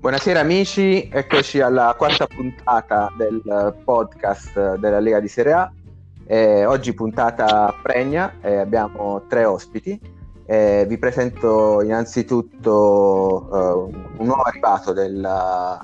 [0.00, 5.72] Buonasera amici, eccoci alla quarta puntata del podcast della Lega di Serie A.
[6.24, 10.00] Eh, oggi puntata pregna, eh, abbiamo tre ospiti.
[10.46, 15.80] Eh, vi presento innanzitutto eh, un nuovo arrivato della,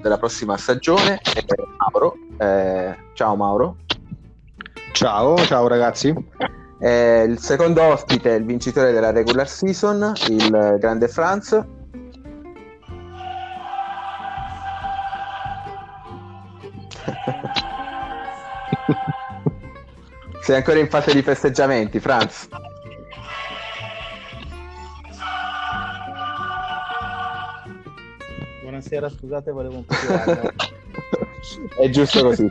[0.00, 1.20] della prossima stagione,
[1.76, 2.14] Mauro.
[2.38, 3.76] Eh, ciao Mauro.
[4.92, 6.14] Ciao, ciao ragazzi.
[6.78, 11.62] Eh, il secondo ospite è il vincitore della regular season, il grande Franz.
[20.42, 22.48] Sei ancora in fase di festeggiamenti, Franz.
[28.62, 30.52] Buonasera, scusate, volevo un po' di acqua.
[31.78, 32.46] È giusto così.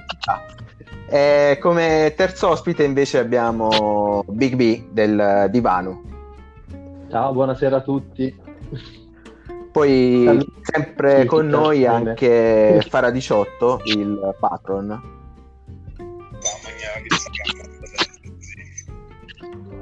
[1.07, 6.03] E come terzo ospite invece abbiamo Big B del divano.
[7.09, 8.35] Ciao, buonasera a tutti.
[9.71, 10.45] Poi Salve.
[10.61, 12.09] sempre Sì, con noi bene.
[12.09, 15.17] anche Fara 18, il patron.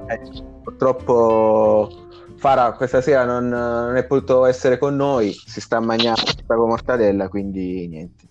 [0.09, 0.19] Eh,
[0.63, 1.89] purtroppo
[2.38, 7.27] Fara questa sera non, non è potuto essere con noi, si sta mangiando con mortadella,
[7.29, 8.25] quindi niente.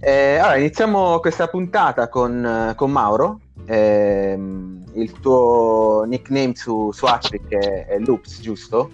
[0.00, 3.40] Eh, allora, iniziamo questa puntata con, con Mauro.
[3.66, 8.90] Ehm, il tuo nickname su, su Atric è, è Loops, giusto?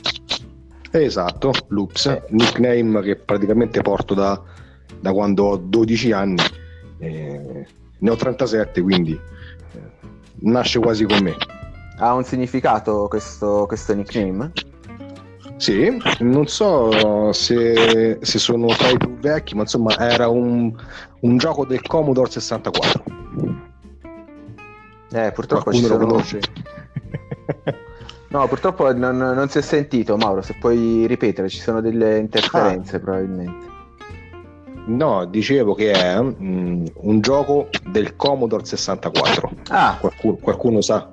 [0.97, 2.23] Esatto, Loops, Eh.
[2.29, 4.41] nickname che praticamente porto da,
[5.01, 6.41] da quando ho 12 anni.
[6.99, 7.67] Eh,
[7.99, 9.81] ne ho 37, quindi eh,
[10.43, 11.35] nasce quasi con me.
[11.99, 14.53] Ha un significato questo, questo nickname?
[15.57, 20.73] Sì, non so se, se sono tra i più vecchi, ma insomma era un,
[21.21, 23.03] un gioco del Commodore 64.
[25.13, 26.07] Eh, purtroppo ci Qualcuno lo sono...
[26.07, 26.41] conosce?
[28.35, 30.43] No, purtroppo non, non si è sentito, Mauro.
[30.43, 33.67] Se puoi ripetere, ci sono delle interferenze probabilmente.
[34.87, 39.51] No, dicevo che è mm, un gioco del Commodore 64.
[39.69, 41.09] Ah, Qualcuno, qualcuno sa,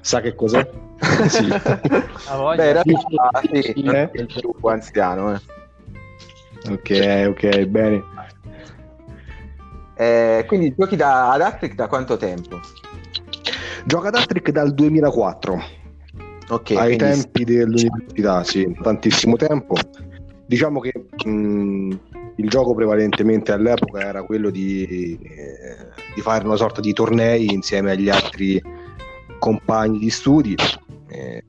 [0.00, 0.66] sa che cos'è?
[1.28, 1.46] sì.
[1.46, 2.82] Beh, in realtà
[3.42, 4.10] sì, Eh?
[4.10, 5.34] è il più anziano.
[5.34, 5.40] eh.
[6.70, 8.02] Ok, ok, bene.
[9.96, 12.58] Eh, quindi giochi da, ad Atric da quanto tempo?
[13.84, 15.62] Gioca ad Attrick dal 2004,
[16.48, 19.76] Ok, ai quindi- tempi dell'università, sì, tantissimo tempo.
[20.46, 20.92] Diciamo che
[21.24, 21.98] mh,
[22.36, 25.76] il gioco prevalentemente all'epoca era quello di, eh,
[26.14, 28.60] di fare una sorta di tornei insieme agli altri
[29.38, 30.54] compagni di studi,
[31.08, 31.42] eh,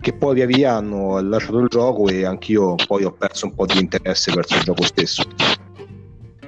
[0.00, 3.66] che poi via via hanno lasciato il gioco e anch'io poi ho perso un po'
[3.66, 5.24] di interesse verso il gioco stesso.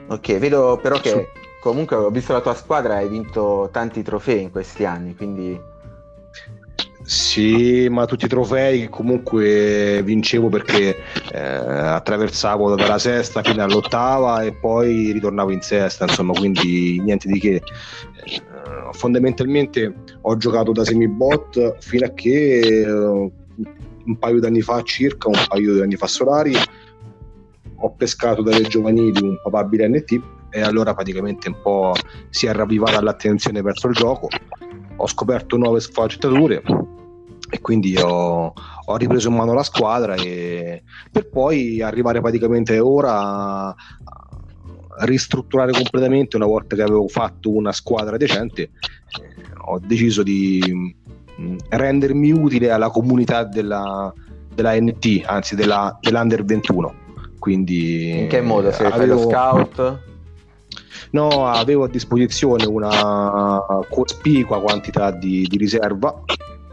[0.09, 1.28] Ok, vedo però che
[1.61, 5.59] comunque ho visto la tua squadra, hai vinto tanti trofei in questi anni, quindi
[7.10, 10.97] Sì, ma tutti i trofei che comunque vincevo perché
[11.32, 17.41] eh, attraversavo dalla sesta fino all'ottava e poi ritornavo in sesta, insomma, quindi niente di
[17.41, 17.54] che.
[17.54, 17.62] Eh,
[18.93, 25.44] fondamentalmente ho giocato da semibot fino a che eh, un paio d'anni fa circa, un
[25.48, 26.54] paio di anni fa solari,
[27.75, 31.92] ho pescato dalle giovanili un papabile NT e allora praticamente un po'
[32.28, 34.28] si è ravvivata l'attenzione verso il gioco
[34.97, 36.62] ho scoperto nuove sfaccettature
[37.50, 38.53] e quindi ho,
[38.84, 43.19] ho ripreso in mano la squadra e per poi arrivare praticamente ora
[43.69, 43.75] a,
[45.00, 48.71] ristrutturare completamente una volta che avevo fatto una squadra decente eh,
[49.66, 50.60] ho deciso di
[51.37, 54.12] mh, rendermi utile alla comunità della,
[54.55, 56.94] della NT anzi della, dell'Under 21
[57.41, 58.71] quindi in che modo?
[58.71, 60.09] Se fai lo avevo- scout?
[61.12, 66.22] No, avevo a disposizione una cospicua quantità di, di riserva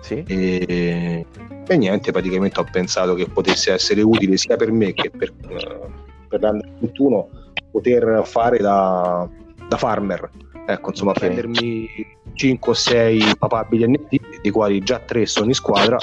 [0.08, 0.24] Sì.
[0.26, 1.26] e,
[1.68, 5.92] e niente, praticamente ho pensato che potesse essere utile sia per me che per, per
[6.30, 7.30] l'Under 21
[7.72, 9.28] poter fare da,
[9.68, 10.30] da farmer.
[10.66, 11.20] Ecco, insomma, Ok.
[11.20, 11.88] prendermi
[12.34, 15.98] 5 o 6 papabili NT, dei quali già 3 sono in squadra,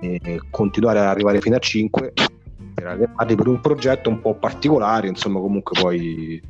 [0.00, 2.12] e continuare ad arrivare fino a 5
[2.74, 6.40] per allevarli per un progetto un po' particolare, insomma, comunque poi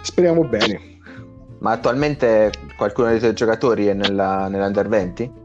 [0.00, 0.80] speriamo bene.
[1.60, 5.42] Ma attualmente qualcuno dei tuoi giocatori è nella, nell'Under 20?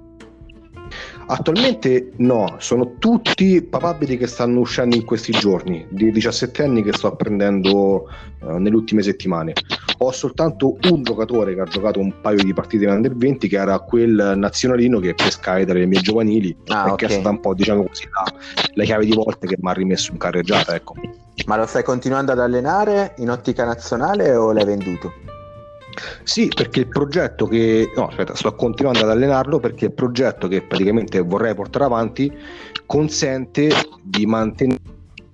[1.27, 6.93] Attualmente no, sono tutti papabili che stanno uscendo in questi giorni, di 17 anni che
[6.93, 8.07] sto apprendendo
[8.41, 9.53] eh, nelle ultime settimane.
[9.99, 13.57] Ho soltanto un giocatore che ha giocato un paio di partite in Under 20, che
[13.57, 16.95] era quel nazionalino che pescai dalle mie giovanili Ah, e ok.
[16.95, 18.33] che è stata un po', diciamo così, la,
[18.73, 20.73] la chiave di volte che mi ha rimesso in carreggiata.
[20.73, 20.95] Ecco.
[21.45, 25.13] Ma lo stai continuando ad allenare in ottica nazionale o l'hai venduto?
[26.23, 27.91] Sì, perché il progetto che...
[27.95, 32.31] No, aspetta, sto continuando ad allenarlo perché il progetto che praticamente vorrei portare avanti
[32.85, 33.69] consente
[34.03, 34.79] di mantenere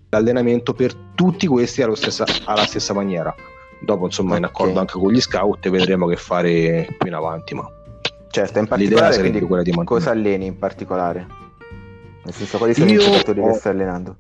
[0.10, 3.34] l'allenamento per tutti questi alla stessa, alla stessa maniera.
[3.80, 7.54] Dopo, insomma, in accordo anche con gli scout, vedremo che fare più in avanti.
[7.54, 7.70] Ma
[8.30, 11.28] certo, in particolare quindi, quella di cosa alleni in particolare?
[12.24, 13.48] Nel senso, quali sono Io i giocatori ho...
[13.48, 14.16] che stai allenando?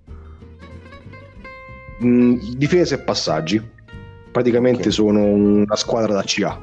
[2.03, 3.73] Mm, difesa e passaggi.
[4.35, 4.91] Praticamente okay.
[4.91, 6.59] sono una squadra da CA.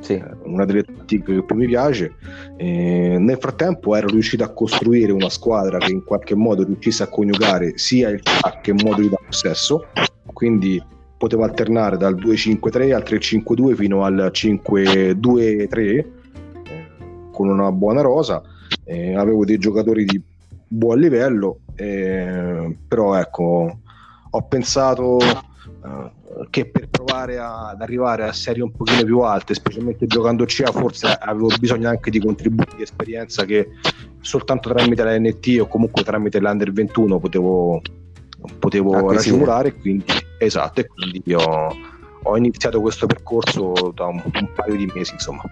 [0.00, 0.14] Sì.
[0.14, 2.14] Eh, una delle tattiche che più mi piace.
[2.56, 7.08] E nel frattempo ero riuscito a costruire una squadra che in qualche modo riuscisse a
[7.08, 9.88] coniugare sia il CA che moduli da possesso.
[10.32, 10.82] Quindi
[11.18, 16.06] potevo alternare dal 2-5-3 al 3-5-2 fino al 5-2-3 eh,
[17.30, 18.40] con una buona rosa.
[18.84, 20.18] Eh, avevo dei giocatori di
[20.66, 23.78] buon livello, eh, però ecco,
[24.30, 25.18] ho pensato
[25.84, 26.10] eh,
[26.50, 30.72] che per provare a, ad arrivare a serie un pochino più alte, specialmente giocando CA,
[30.72, 33.68] forse avevo bisogno anche di contributi di esperienza che
[34.20, 37.80] soltanto tramite la NT o comunque tramite l'Under 21 potevo,
[38.58, 39.74] potevo racimolare.
[39.74, 40.04] Quindi,
[40.38, 41.74] esatto, e quindi ho,
[42.22, 45.42] ho, iniziato questo percorso da un, un paio di mesi, insomma.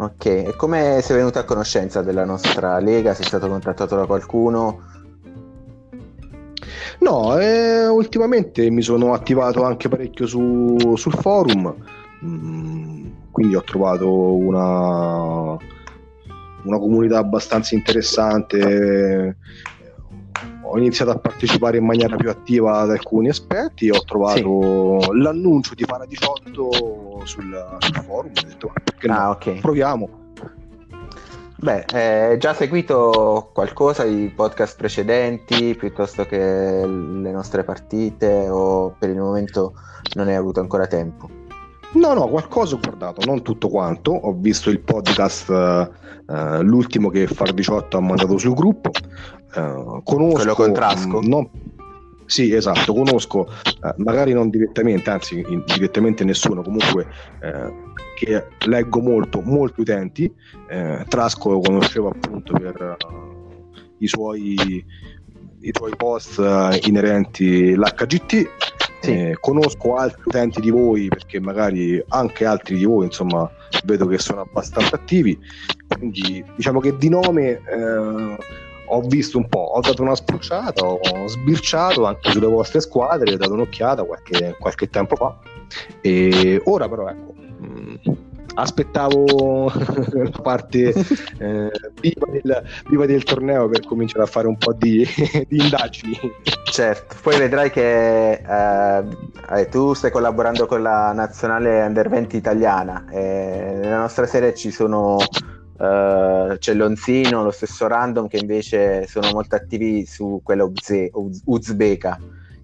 [0.00, 3.14] Ok, e come sei venuto a conoscenza della nostra lega?
[3.14, 4.96] Sei stato contattato da qualcuno?
[7.00, 11.74] No, eh, ultimamente mi sono attivato anche parecchio su, sul forum,
[12.24, 15.56] mm, quindi ho trovato una,
[16.64, 19.36] una comunità abbastanza interessante.
[20.70, 25.16] Ho iniziato a partecipare in maniera più attiva ad alcuni aspetti ho trovato sì.
[25.16, 28.32] l'annuncio di Para 18 sul, sul forum.
[28.36, 29.30] Ho detto, perché ah, no?
[29.30, 29.60] okay.
[29.60, 30.17] proviamo
[31.60, 38.94] Beh, hai eh, già seguito qualcosa di podcast precedenti piuttosto che le nostre partite o
[38.96, 39.72] per il momento
[40.14, 41.28] non hai avuto ancora tempo?
[41.94, 44.12] No, no, qualcosa ho guardato, non tutto quanto.
[44.12, 48.90] Ho visto il podcast, uh, l'ultimo che Far 18 ha mandato sul gruppo.
[49.56, 51.20] Uh, conosco, Quello con Trasco?
[51.20, 51.50] Non,
[52.28, 57.06] sì, esatto, conosco, eh, magari non direttamente, anzi direttamente nessuno, comunque
[57.40, 57.72] eh,
[58.16, 60.30] che leggo molto, molti utenti.
[60.68, 64.54] Eh, Trasco lo conoscevo appunto per uh, i, suoi,
[65.60, 68.50] i suoi post uh, inerenti all'HGT.
[69.00, 69.10] Sì.
[69.12, 73.48] Eh, conosco altri utenti di voi perché magari anche altri di voi insomma
[73.84, 75.38] vedo che sono abbastanza attivi
[75.86, 78.36] quindi diciamo che di nome eh,
[78.88, 83.36] ho visto un po', ho dato una spruciata, ho sbirciato anche sulle vostre squadre, ho
[83.36, 85.36] dato un'occhiata qualche, qualche tempo fa.
[86.00, 87.94] E ora però ecco, mm,
[88.54, 89.70] aspettavo
[90.12, 91.70] la parte eh,
[92.00, 95.06] viva, del, viva, del, torneo per cominciare a fare un po' di,
[95.48, 96.18] di indagini.
[96.64, 99.04] Certo, poi vedrai che eh,
[99.56, 103.04] eh tu stai collaborando con la nazionale Under 20 italiana.
[103.10, 105.18] nella nostra serie ci sono
[105.78, 111.10] Uh, c'è Lonzino, lo stesso Random che invece sono molto attivi su quella Uzbe-
[111.44, 112.18] uzbeka.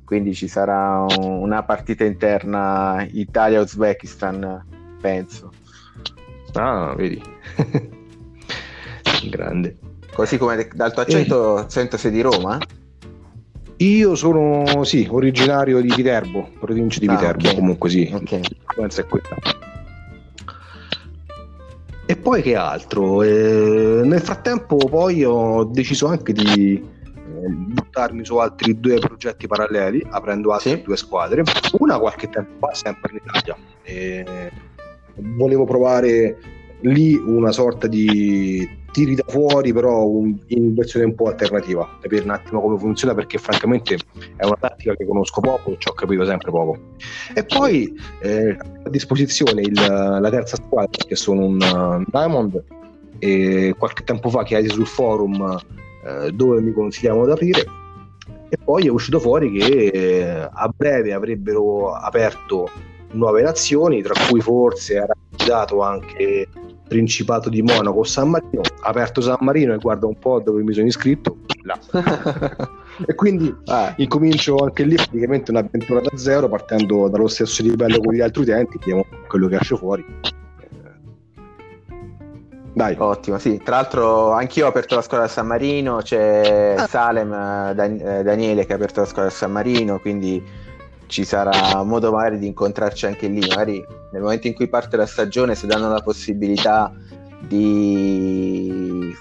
[0.04, 4.66] Quindi ci sarà un, una partita interna Italia-Uzbekistan
[5.00, 5.52] penso.
[6.54, 7.22] Ah vedi.
[9.30, 9.76] Grande.
[10.12, 11.70] Così come dal tuo accento eh.
[11.70, 12.58] sento sei di Roma?
[13.78, 17.54] Io sono sì originario di Viterbo provincia di ah, Viterbo okay.
[17.58, 18.10] comunque sì.
[18.12, 18.40] Okay.
[18.40, 19.36] è quella
[22.06, 23.22] e poi che altro?
[23.22, 30.06] Eh, nel frattempo poi ho deciso anche di eh, buttarmi su altri due progetti paralleli,
[30.10, 30.82] aprendo altre sì.
[30.82, 31.42] due squadre.
[31.78, 33.56] Una qualche tempo fa, sempre in Italia.
[33.82, 34.50] Eh,
[35.14, 36.36] volevo provare
[36.80, 41.88] lì una sorta di tiri da fuori però un, in versione un po' alternativa.
[42.00, 43.98] Capire un attimo come funziona perché francamente
[44.36, 46.78] è una tattica che conosco poco ci ho capito sempre poco.
[47.34, 52.62] E poi eh, a disposizione il, la terza squadra che sono un uh, Diamond
[53.18, 55.58] e qualche tempo fa chiesi sul forum
[56.04, 57.64] eh, dove mi consigliamo di aprire.
[58.48, 62.70] E poi è uscito fuori che eh, a breve avrebbero aperto
[63.14, 65.14] nuove nazioni tra cui forse era
[65.46, 66.48] dato anche
[66.86, 70.86] Principato di Monaco, San Marino, aperto San Marino e guarda un po' dove mi sono
[70.86, 71.78] iscritto, là.
[73.06, 73.94] e quindi ah.
[73.96, 78.76] incomincio anche lì praticamente un'avventura da zero, partendo dallo stesso livello con gli altri utenti,
[78.78, 80.04] vediamo quello che esce fuori.
[82.74, 82.96] Dai.
[82.98, 83.60] Ottimo, sì.
[83.64, 86.86] Tra l'altro anch'io ho aperto la scuola a San Marino, c'è ah.
[86.86, 90.42] Salem eh, Dan- eh, Daniele che ha aperto la scuola a San Marino, quindi
[91.14, 95.06] ci sarà modo magari di incontrarci anche lì, magari nel momento in cui parte la
[95.06, 96.92] stagione se danno la possibilità
[97.38, 99.14] di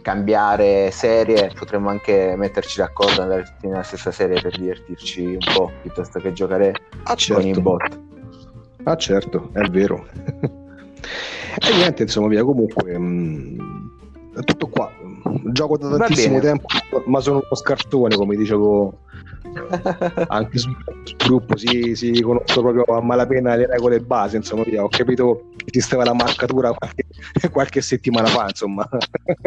[0.00, 5.70] cambiare serie potremmo anche metterci d'accordo andare tutti nella stessa serie per divertirci un po'
[5.82, 7.42] piuttosto che giocare ah, certo.
[7.42, 8.00] con i bot
[8.84, 10.06] ah certo è vero
[10.40, 14.90] e niente insomma via comunque mh, mm, tutto qua.
[15.52, 16.66] Gioco da tantissimo tempo,
[17.06, 18.98] ma sono uno scartone, come dicevo
[20.28, 20.76] anche sul
[21.16, 21.56] gruppo.
[21.56, 24.36] Si, si conosco proprio a malapena le regole base.
[24.36, 27.06] Insomma, ho capito che esisteva la marcatura qualche,
[27.50, 28.46] qualche settimana fa.
[28.48, 28.86] Insomma,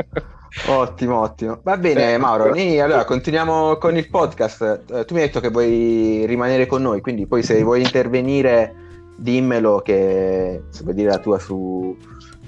[0.67, 1.59] ottimo, ottimo.
[1.63, 2.49] Va bene, eh, Mauro.
[2.49, 4.83] Noi, allora continuiamo con il podcast.
[4.91, 8.73] Eh, tu mi hai detto che vuoi rimanere con noi, quindi poi se vuoi intervenire,
[9.15, 11.95] dimmelo che se vuoi dire la tua su.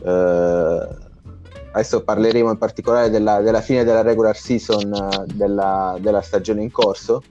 [0.01, 1.07] Uh,
[1.71, 6.71] adesso parleremo in particolare della, della fine della regular season uh, della, della, stagione in
[6.71, 7.23] corso.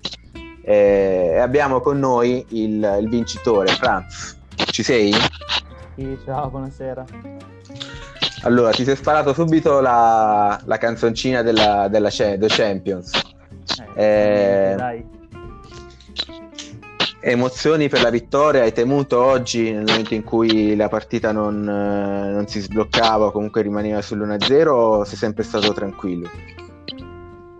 [0.63, 3.69] Eh, e abbiamo con noi il, il, vincitore.
[3.69, 4.37] Franz
[4.71, 5.13] ci sei?
[5.95, 7.05] Sì, ciao, buonasera.
[8.43, 13.13] Allora ti sei sparato subito la, la canzoncina della, della The Champions.
[13.95, 15.18] Eh, eh, dai
[17.21, 18.63] emozioni per la vittoria?
[18.63, 23.31] Hai temuto oggi nel momento in cui la partita non, eh, non si sbloccava o
[23.31, 26.29] comunque rimaneva sull'1-0 o sei sempre stato tranquillo?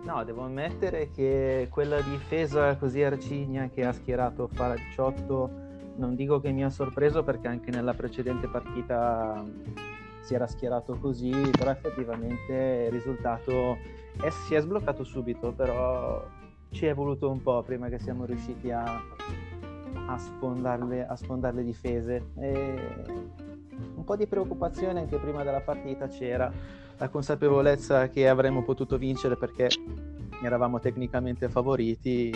[0.03, 5.67] No, devo ammettere che quella difesa così arcigna che ha schierato Fara 18
[5.99, 9.45] non dico che mi ha sorpreso perché anche nella precedente partita
[10.21, 13.77] si era schierato così, però effettivamente il risultato
[14.21, 16.25] è, si è sbloccato subito, però
[16.71, 19.01] ci è voluto un po' prima che siamo riusciti a,
[20.13, 22.23] a, sfondare, a sfondare le difese.
[22.39, 22.75] E
[23.95, 26.51] un po' di preoccupazione anche prima della partita c'era
[26.97, 29.69] la consapevolezza che avremmo potuto vincere perché
[30.43, 32.33] eravamo tecnicamente favoriti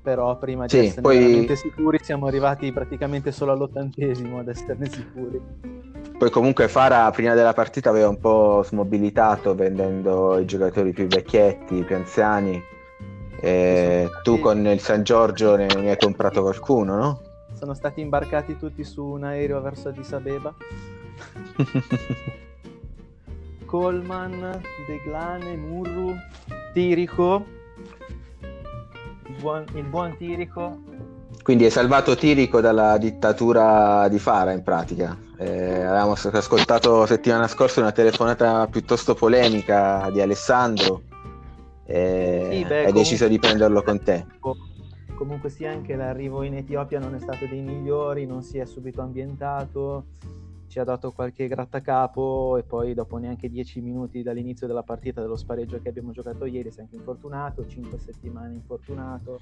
[0.00, 1.18] però prima di sì, essere poi...
[1.18, 5.40] veramente sicuri siamo arrivati praticamente solo all'ottantesimo ad esserne sicuri
[6.16, 11.84] poi comunque Fara prima della partita aveva un po' smobilitato vendendo i giocatori più vecchietti,
[11.84, 12.62] più anziani
[13.44, 17.20] e tu con il San Giorgio ne, ne hai comprato qualcuno, no?
[17.54, 20.54] Sono stati imbarcati tutti su un aereo verso Addis Abeba.
[23.66, 26.14] Coleman, Deglane, Murru,
[26.72, 27.44] Tirico,
[29.26, 30.78] il buon, il buon Tirico.
[31.42, 35.18] Quindi hai salvato Tirico dalla dittatura di Fara in pratica.
[35.36, 41.10] Eh, avevamo ascoltato settimana scorsa una telefonata piuttosto polemica di Alessandro
[41.92, 42.92] e sì, beh, hai comunque...
[42.92, 44.24] deciso di prenderlo con te.
[45.14, 49.02] Comunque sia anche l'arrivo in Etiopia non è stato dei migliori, non si è subito
[49.02, 50.06] ambientato,
[50.68, 55.36] ci ha dato qualche grattacapo e poi dopo neanche dieci minuti dall'inizio della partita dello
[55.36, 59.38] spareggio che abbiamo giocato ieri si è anche infortunato, cinque settimane infortunato,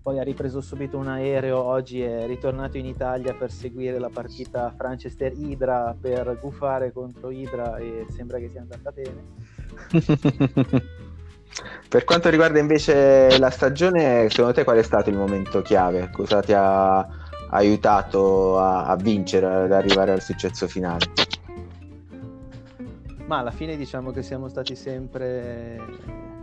[0.00, 4.70] poi ha ripreso subito un aereo, oggi è ritornato in Italia per seguire la partita
[4.70, 10.90] Franchester-Idra per gufare contro Idra e sembra che sia andata bene.
[11.88, 16.10] Per quanto riguarda invece la stagione, secondo te qual è stato il momento chiave?
[16.10, 17.06] Cosa ti ha
[17.50, 21.06] aiutato a, a vincere, ad arrivare al successo finale?
[23.26, 25.80] Ma alla fine diciamo che siamo stati sempre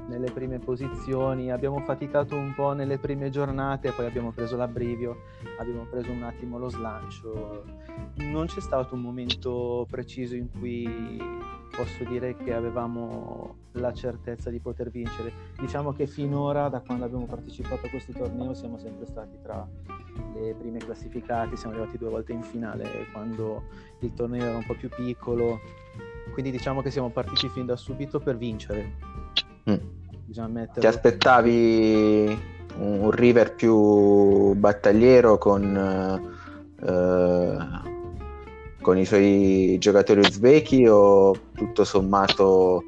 [0.09, 5.21] nelle prime posizioni, abbiamo faticato un po' nelle prime giornate, poi abbiamo preso l'abbrivio,
[5.59, 7.63] abbiamo preso un attimo lo slancio.
[8.15, 11.21] Non c'è stato un momento preciso in cui
[11.75, 15.31] posso dire che avevamo la certezza di poter vincere.
[15.59, 19.65] Diciamo che finora, da quando abbiamo partecipato a questo torneo, siamo sempre stati tra
[20.33, 23.63] le prime classificate, siamo arrivati due volte in finale quando
[23.99, 25.59] il torneo era un po' più piccolo,
[26.33, 28.91] quindi diciamo che siamo partiti fin da subito per vincere.
[29.69, 29.98] Mm.
[30.31, 32.39] Ti aspettavi
[32.77, 35.75] un River più battagliero con,
[36.85, 37.57] eh,
[38.79, 42.83] con i suoi giocatori uzbeki o tutto sommato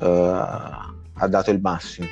[0.00, 2.08] eh, ha dato il massimo?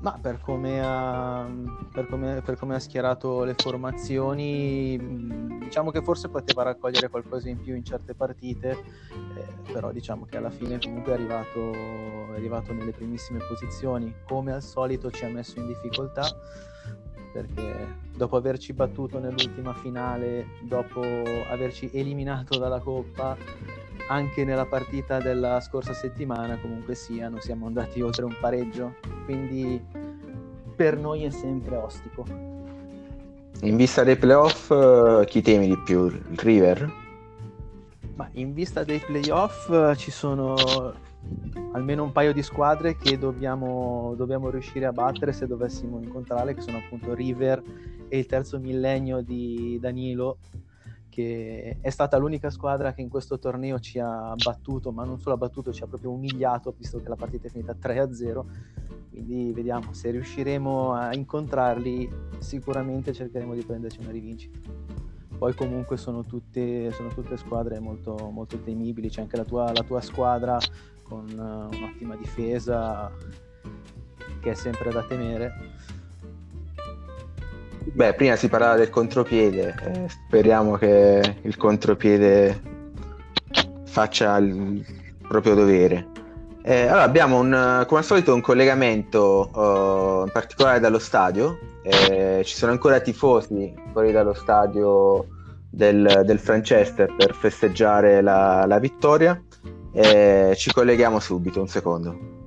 [0.00, 1.46] Ma per come, ha,
[1.92, 4.98] per, come, per come, ha, schierato le formazioni,
[5.58, 8.70] diciamo che forse poteva raccogliere qualcosa in più in certe partite,
[9.36, 14.14] eh, però diciamo che alla fine comunque è arrivato, è arrivato nelle primissime posizioni.
[14.24, 16.26] Come al solito ci ha messo in difficoltà,
[17.30, 23.36] perché dopo averci battuto nell'ultima finale, dopo averci eliminato dalla Coppa,
[24.10, 29.80] anche nella partita della scorsa settimana comunque sia non siamo andati oltre un pareggio quindi
[30.80, 32.24] per noi è sempre ostico.
[33.60, 36.06] In vista dei playoff eh, chi temi di più?
[36.06, 36.90] Il River?
[38.14, 40.54] Ma in vista dei playoff eh, ci sono
[41.72, 46.62] almeno un paio di squadre che dobbiamo, dobbiamo riuscire a battere se dovessimo incontrarle che
[46.62, 47.62] sono appunto River
[48.08, 50.38] e il terzo millennio di Danilo
[51.10, 55.34] che è stata l'unica squadra che in questo torneo ci ha battuto, ma non solo
[55.34, 58.44] ha battuto, ci ha proprio umiliato, visto che la partita è finita 3-0.
[59.10, 64.58] Quindi vediamo se riusciremo a incontrarli, sicuramente cercheremo di prenderci una rivincita.
[65.36, 69.82] poi comunque sono tutte, sono tutte squadre molto, molto temibili, c'è anche la tua, la
[69.82, 70.58] tua squadra
[71.02, 73.10] con uh, un'ottima difesa
[74.40, 75.52] che è sempre da temere.
[77.82, 82.60] Beh, prima si parlava del contropiede, eh, speriamo che il contropiede
[83.84, 84.84] faccia il
[85.26, 86.06] proprio dovere.
[86.62, 92.42] Eh, allora abbiamo un, come al solito un collegamento uh, in particolare dallo stadio, eh,
[92.44, 95.26] ci sono ancora tifosi fuori dallo stadio
[95.70, 99.42] del, del Franchester per festeggiare la, la vittoria.
[99.92, 102.39] Eh, ci colleghiamo subito, un secondo.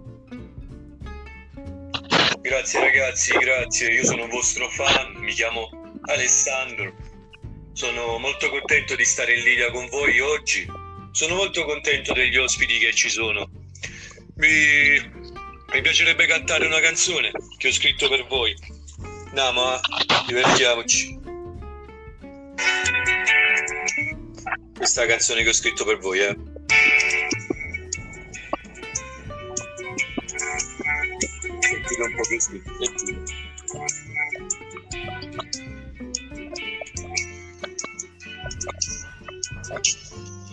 [2.44, 3.94] Grazie ragazzi, grazie.
[3.94, 5.70] Io sono un vostro fan, mi chiamo
[6.08, 6.94] Alessandro.
[7.72, 10.70] Sono molto contento di stare in linea con voi oggi.
[11.12, 13.50] Sono molto contento degli ospiti che ci sono.
[14.36, 15.00] Mi,
[15.72, 18.54] mi piacerebbe cantare una canzone che ho scritto per voi.
[19.28, 19.80] Andiamo, eh?
[20.28, 21.18] divertiamoci.
[24.76, 26.53] Questa canzone che ho scritto per voi, eh.
[31.94, 32.40] filo un po' di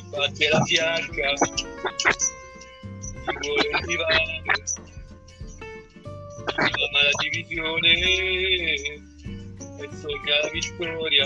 [0.03, 1.67] Infatti è la fianca, ci
[3.41, 4.43] vuole un divano,
[6.93, 9.01] ma la divisione e
[10.01, 11.25] sogna la vittoria.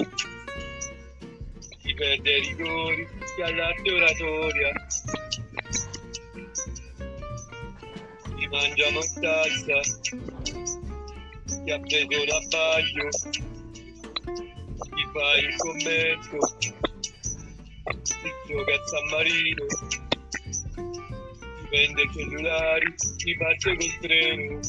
[1.83, 4.73] Si perde i rigori, si all'arte oratoria,
[8.55, 9.81] Ti mangia mortazza,
[11.65, 13.09] ti ha preso l'abbaglio,
[14.79, 16.39] ti fai il commento,
[17.83, 19.67] ti gioca a San Marino,
[21.37, 24.61] ti vende cellulari, ti parte col treno,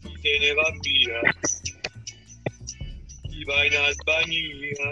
[0.00, 1.20] ti se ne va via,
[3.28, 4.90] ti va in Albania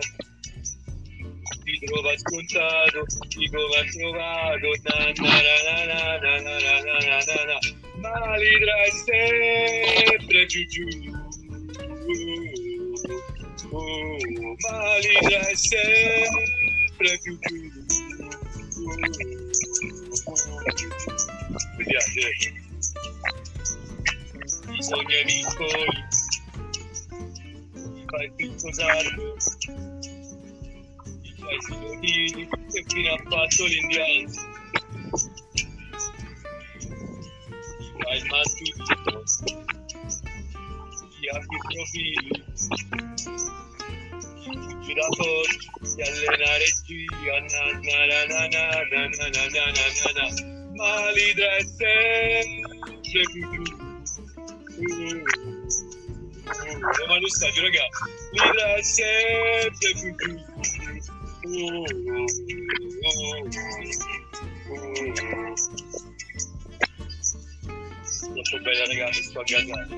[4.81, 7.59] na na na na na na
[8.01, 10.87] ma l'idra è sempre giù giù.
[13.73, 14.17] Oh, oh,
[14.59, 17.71] ma l'idra è sempre più giù.
[21.77, 22.53] Mi piace.
[24.67, 26.05] Bisogna i piccoli,
[27.95, 28.71] ti fai il picco
[32.01, 34.31] di, di quello che ha fatto l'Indiana.
[37.99, 39.25] Ma il man tutto,
[41.21, 42.29] gli altri profili,
[44.95, 46.99] la forza di allenare giù
[47.31, 49.77] alla na na na na na na
[50.15, 53.63] na ma l'idra è sempre più giù.
[54.77, 55.23] Uh, uh,
[56.47, 57.87] uh, ma lo stadio, raga,
[58.33, 60.50] l'idra è sempre più giù.
[61.51, 61.85] Não
[68.37, 69.97] estou bem ligado, estou viajando.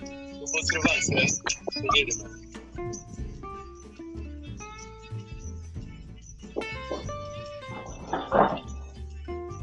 [0.00, 1.42] Vou escrever, certo?
[1.72, 2.24] Seguido.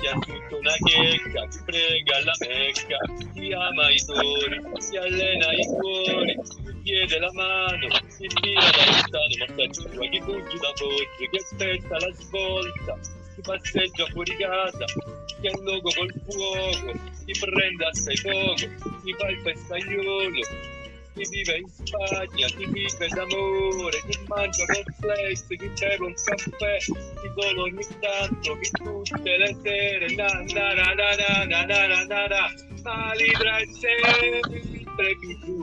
[0.02, 2.98] Ti ha tutto una checca, ti prega alla mecca,
[3.34, 4.60] ti ama i tori,
[4.90, 7.88] ti allena i cuori, ti chiede la mano,
[8.18, 12.98] ti tira da lontano, ma sta giù chi fugge da foggia, che aspetta la svolta,
[13.36, 14.86] ti passeggia fuori casa,
[15.40, 20.42] un logo col fuoco, ti prende assai poco, ti fa il festagliolo,
[21.14, 27.32] chi vive in Spagna, chi vive d'amore, chi mangia complesso, chi beve un caffè, chi
[27.36, 32.28] solo ogni tanto, chi tutte le sere, na na na na na na na na
[32.28, 35.62] na ma l'idra è sempre più giù.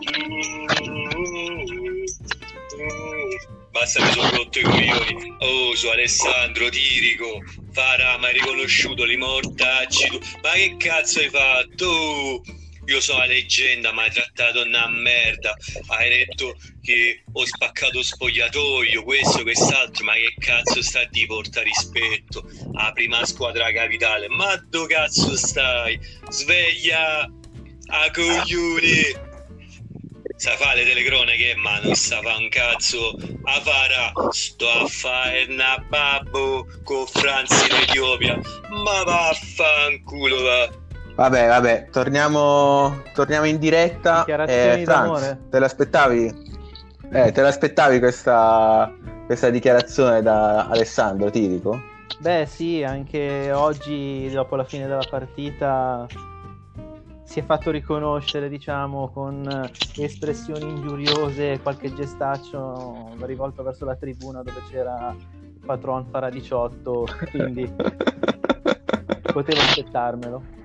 [3.71, 5.37] Basta mi sono rotto i coglioni.
[5.39, 7.43] Oh, su Alessandro Tirico.
[7.73, 10.19] Farà, ma hai riconosciuto li mortacci tu.
[10.43, 12.43] Ma che cazzo hai fatto?
[12.89, 15.55] Io sono la leggenda, ma hai trattato una merda.
[15.89, 20.05] Hai detto che ho spaccato spogliatoio, questo, quest'altro.
[20.05, 22.49] Ma che cazzo sta di porta rispetto?
[22.73, 24.29] La prima squadra capitale.
[24.29, 26.01] Ma dove cazzo stai?
[26.31, 27.31] Sveglia!
[27.91, 29.27] A coglioni!
[30.37, 35.47] sa fa le telecronache ma non sa fa un cazzo a fara sto a fare
[35.49, 40.87] una babbo con Franzi in Etiopia ma vaffanculo va
[41.19, 44.25] Vabbè, vabbè, torniamo, torniamo in diretta.
[44.25, 45.41] Eh, Franz, d'amore.
[45.51, 46.57] te l'aspettavi?
[47.11, 48.95] Eh, te l'aspettavi questa,
[49.27, 51.77] questa dichiarazione da Alessandro Tirico?
[52.21, 56.07] Beh sì, anche oggi dopo la fine della partita
[57.25, 64.45] si è fatto riconoscere, diciamo, con espressioni ingiuriose e qualche gestaccio rivolto verso la tribuna
[64.45, 65.13] dove c'era
[65.67, 67.69] patron Fara 18, quindi
[69.33, 70.58] potevo aspettarmelo.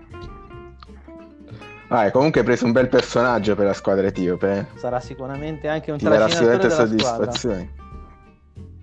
[1.96, 4.68] Ah, comunque hai preso un bel personaggio per la squadra etiope.
[4.74, 4.80] Eh?
[4.80, 6.88] Sarà sicuramente anche un trascinatore della squadra.
[6.88, 7.72] soddisfazione.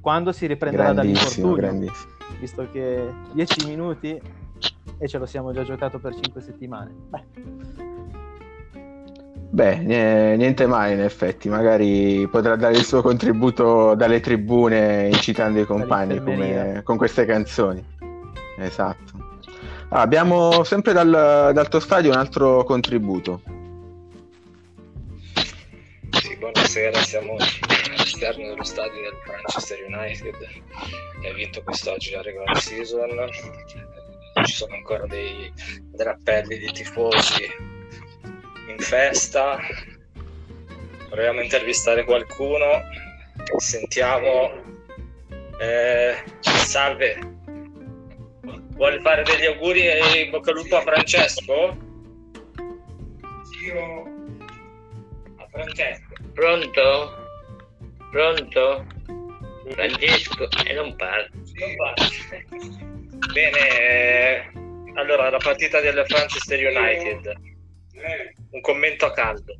[0.00, 2.12] Quando si riprenderà dall'infortunio, grandissimo.
[2.38, 4.20] visto che 10 minuti
[4.98, 6.92] e ce lo siamo già giocato per 5 settimane.
[7.08, 7.24] Beh,
[9.52, 15.58] Beh, nie- niente male in effetti, magari potrà dare il suo contributo dalle tribune incitando
[15.58, 17.84] i compagni come- con queste canzoni.
[18.56, 19.29] Esatto.
[19.92, 23.42] Ah, abbiamo sempre dal, dal tuo stadio un altro contributo.
[26.10, 30.36] Sì, buonasera, siamo all'esterno dello stadio del Manchester United
[31.20, 33.08] che ha vinto quest'oggi la regular season.
[34.44, 35.52] Ci sono ancora dei
[35.90, 37.42] drappelli di tifosi
[38.68, 39.58] in festa.
[41.08, 42.80] Proviamo a intervistare qualcuno.
[43.56, 44.52] Sentiamo.
[45.58, 47.38] Eh, salve.
[48.80, 51.76] Vuole fare degli auguri e in bocca al lupo a Francesco?
[55.36, 56.14] A Francesco.
[56.32, 57.14] Pronto?
[58.10, 58.86] Pronto?
[59.68, 61.28] Francesco, e non parlo.
[63.34, 64.50] Bene, eh,
[64.94, 67.34] allora la partita del Manchester United.
[68.48, 69.58] Un commento a caldo.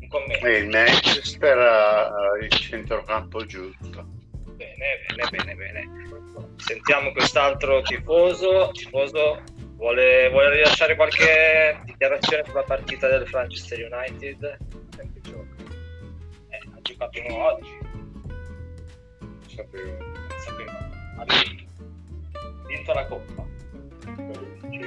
[0.00, 0.46] Un commento.
[0.46, 2.10] E il Manchester ha
[2.42, 4.06] il centrocampo giusto.
[4.54, 6.13] Bene, bene, bene, bene.
[6.56, 8.70] Sentiamo quest'altro tifoso.
[8.72, 9.42] Tifoso
[9.76, 14.58] vuole, vuole rilasciare qualche dichiarazione sulla partita del Manchester United?
[14.96, 15.54] Sempre gioca.
[16.48, 17.78] Eh, ha giocato oggi.
[19.46, 19.96] Sapevo.
[20.38, 20.70] Sapevo.
[21.18, 21.24] Ha
[22.66, 22.92] vinto.
[22.92, 23.44] La coppa.
[24.70, 24.78] Sì.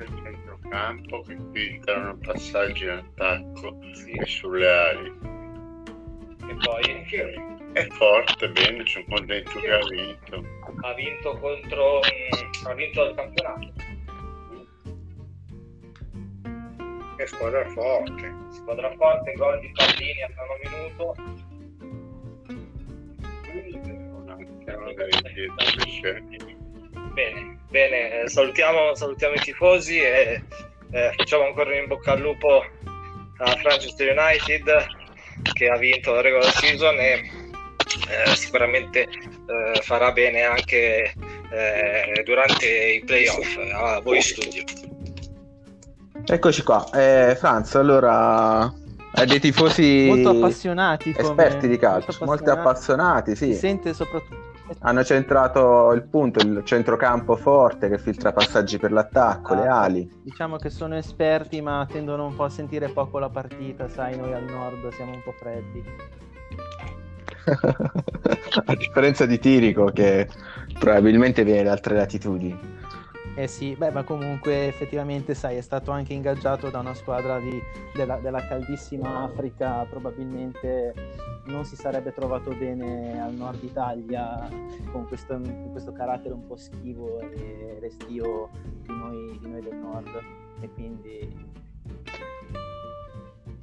[0.00, 4.10] Il centrocampo che filtrano passaggi in attacco Sì.
[4.12, 5.08] e sulle ali.
[6.48, 7.04] E poi
[7.78, 10.44] È forte, bene, sono contento che ha vinto.
[10.80, 13.72] ha vinto contro ha vinto il campionato
[17.16, 18.34] È squadra forte.
[18.50, 21.14] squadra forte gol di Pallini al nono minuto
[27.12, 30.42] bene bene eh, salutiamo, salutiamo i tifosi e
[30.90, 32.64] eh, facciamo ancora un in bocca al lupo
[33.36, 34.86] a Manchester United
[35.52, 37.37] che ha vinto la regular season e
[38.08, 41.12] eh, sicuramente eh, farà bene anche
[41.50, 44.62] eh, durante i playoff a voi studio
[46.30, 46.86] Eccoci qua.
[46.92, 48.64] Eh, Franz, allora
[49.12, 51.12] hai dei tifosi molto appassionati.
[51.12, 53.54] come- esperti di calcio, molto appassionati, Si sì.
[53.54, 54.46] sente soprattutto.
[54.80, 59.80] Hanno centrato il punto, il centrocampo forte che filtra passaggi per l'attacco, le Ah.
[59.80, 60.10] ali.
[60.22, 63.88] Diciamo che sono esperti, ma tendono un po' a sentire poco la partita.
[63.88, 65.82] Sai, noi al nord siamo un po' freddi.
[68.66, 70.28] A differenza di Tirico che
[70.78, 72.76] probabilmente viene da altre latitudini.
[73.38, 77.62] Eh sì, beh, ma comunque effettivamente, sai, è stato anche ingaggiato da una squadra di-
[77.94, 80.92] della, della caldissima Africa, probabilmente
[81.44, 84.48] non si sarebbe trovato bene al nord Italia
[84.90, 88.50] con questo, con questo carattere un po' schivo e restio
[88.82, 90.20] di noi, di noi del nord.
[90.60, 91.32] E quindi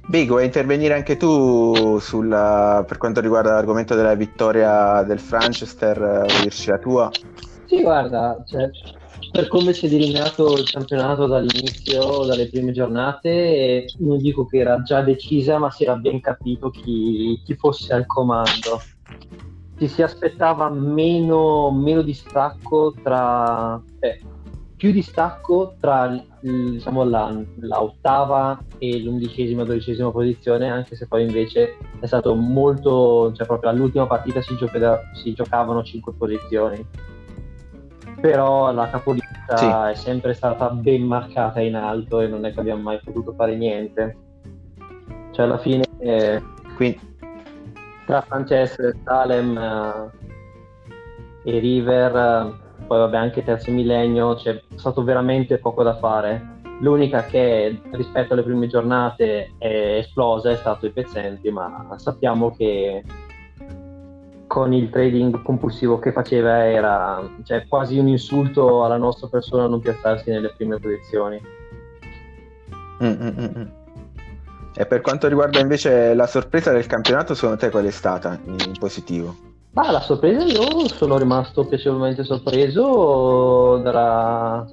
[0.08, 6.00] Bigo, vuoi intervenire anche tu sulla- per quanto riguarda l'argomento della vittoria del Franchester?
[6.28, 7.10] eh, dirci la tua?
[7.66, 8.70] Sì, guarda, cioè,
[9.32, 14.80] per come si è delineato il campionato dall'inizio, dalle prime giornate, non dico che era
[14.82, 18.80] già decisa, ma si era ben capito chi, chi fosse al comando.
[19.78, 23.82] Ci si aspettava meno, meno distacco tra...
[23.98, 24.20] eh,
[24.76, 31.78] più distacco tra diciamo, la, la ottava e l'undicesima, dodicesima posizione, anche se poi invece
[31.98, 36.86] è stato molto, cioè proprio all'ultima partita si, gioca- si giocavano cinque posizioni.
[38.20, 39.66] Però la capolista Sì.
[39.66, 43.56] è sempre stata ben marcata in alto e non è che abbiamo mai potuto fare
[43.56, 44.16] niente.
[45.32, 46.42] Cioè alla fine eh,
[46.76, 46.98] Quindi,
[48.06, 55.58] tra Francesco, Salem eh, e River, eh, poi vabbè anche terzo millennio, c'è stato veramente
[55.58, 56.54] poco da fare.
[56.80, 63.02] L'unica che rispetto alle prime giornate è esplosa è stato i pezzenti, ma sappiamo che
[64.46, 69.80] con il trading compulsivo che faceva era cioè, quasi un insulto alla nostra persona non
[69.80, 71.40] piazzarsi nelle prime posizioni.
[73.02, 73.66] Mm, mm, mm, mm.
[74.78, 78.72] E per quanto riguarda invece la sorpresa del campionato, secondo te qual è stata in
[78.78, 79.55] positivo?
[79.76, 84.66] Ma la sorpresa io sono rimasto piacevolmente sorpreso dalla,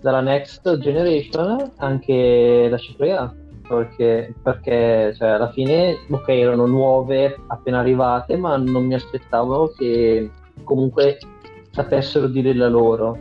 [0.00, 3.34] dalla Next Generation anche la Ciprià
[3.68, 10.30] perché, perché cioè, alla fine ok erano nuove appena arrivate ma non mi aspettavo che
[10.64, 11.18] comunque
[11.72, 13.18] sapessero dire la loro.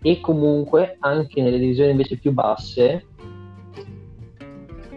[0.00, 3.04] E comunque anche nelle divisioni invece più basse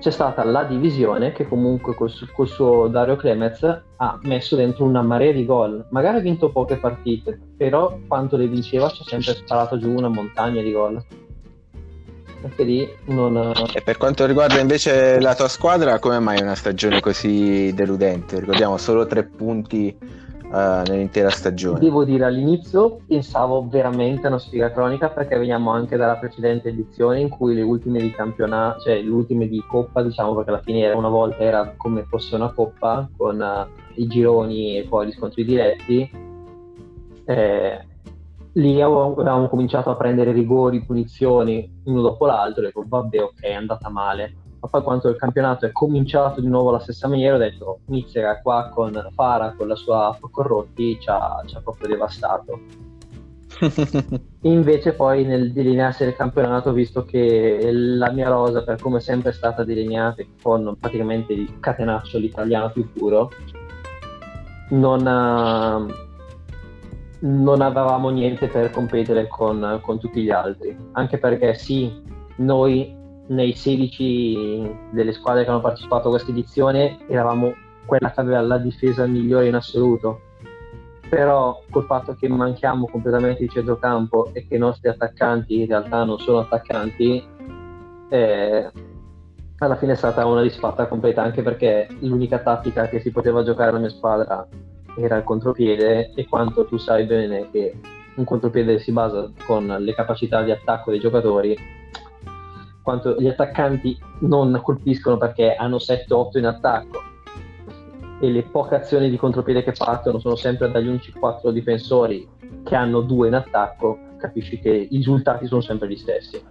[0.04, 3.64] c'è stata la divisione che comunque col, col suo Dario Clemez
[3.96, 5.86] ha messo dentro una marea di gol.
[5.92, 10.10] Magari ha vinto poche partite, però quanto le vinceva ci ha sempre sparato giù una
[10.10, 11.02] montagna di gol.
[12.44, 13.54] Anche lì non...
[13.74, 18.42] E per quanto riguarda invece la tua squadra, come mai una stagione così deludente?
[18.42, 19.98] Ricordiamo solo tre punti
[20.54, 21.80] uh, nell'intera stagione.
[21.80, 27.20] Devo dire all'inizio pensavo veramente a una sfiga cronica perché veniamo anche dalla precedente edizione
[27.20, 30.82] in cui le ultime di campionato, cioè le ultime di coppa, diciamo perché alla fine
[30.82, 35.12] era, una volta era come fosse una coppa con uh, i gironi e poi gli
[35.12, 36.22] scontri diretti.
[37.26, 37.88] Eh,
[38.56, 43.54] lì avevamo cominciato a prendere rigori, punizioni uno dopo l'altro e dico vabbè ok è
[43.54, 47.38] andata male ma poi quando il campionato è cominciato di nuovo alla stessa maniera ho
[47.38, 52.60] detto Mizzica qua con Fara con la sua Corrotti ci ha, ci ha proprio devastato.
[54.44, 59.02] Invece poi nel delinearsi del campionato ho visto che la mia rosa per come è
[59.02, 63.30] sempre stata delineata con praticamente il catenaccio l'italiano più puro
[64.70, 65.86] non, ha,
[67.20, 70.76] non avevamo niente per competere con, con tutti gli altri.
[70.94, 72.02] Anche perché sì
[72.38, 77.54] noi nei 16 delle squadre che hanno partecipato a questa edizione eravamo
[77.86, 80.22] quella che aveva la difesa migliore in assoluto.
[81.10, 86.04] Però col fatto che manchiamo completamente di centrocampo e che i nostri attaccanti in realtà
[86.04, 87.24] non sono attaccanti
[88.10, 88.72] eh,
[89.58, 93.70] alla fine è stata una disfatta completa anche perché l'unica tattica che si poteva giocare
[93.70, 94.48] alla mia squadra
[94.98, 97.80] era il contropiede e quanto tu sai bene che
[98.16, 101.58] un contropiede si basa con le capacità di attacco dei giocatori
[102.84, 107.02] quanto gli attaccanti non colpiscono perché hanno 7-8 in attacco
[108.20, 112.28] e le poche azioni di contropiede che partono sono sempre dagli unici 4 difensori
[112.64, 116.42] che hanno 2 in attacco, capisci che i risultati sono sempre gli stessi.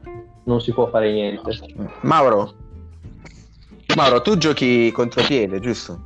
[0.44, 1.52] Non si può fare niente.
[2.00, 2.52] Mauro,
[3.94, 6.00] Mauro, tu giochi contropiede, giusto?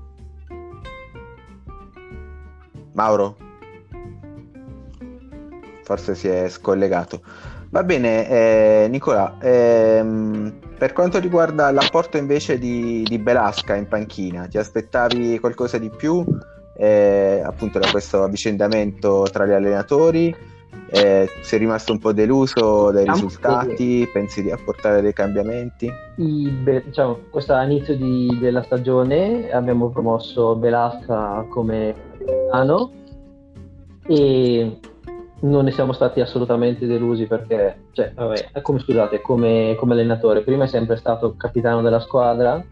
[2.92, 3.36] Mauro?
[5.82, 7.20] Forse si è scollegato.
[7.76, 14.46] Va bene, eh, Nicola, ehm, per quanto riguarda l'apporto invece di, di, Belasca in panchina,
[14.46, 16.24] ti aspettavi qualcosa di più
[16.74, 20.34] eh, appunto da questo avvicendamento tra gli allenatori?
[20.88, 24.08] Eh, sei rimasto un po' deluso dai risultati?
[24.10, 25.92] Pensi di apportare dei cambiamenti?
[26.16, 31.94] I, beh, diciamo, questo inizio di, della stagione abbiamo promosso Belasca come
[32.52, 32.90] anno
[34.06, 34.78] e
[35.40, 40.64] non ne siamo stati assolutamente delusi perché, cioè, vabbè, come scusate, come, come, allenatore, prima
[40.64, 42.64] è sempre stato capitano della squadra,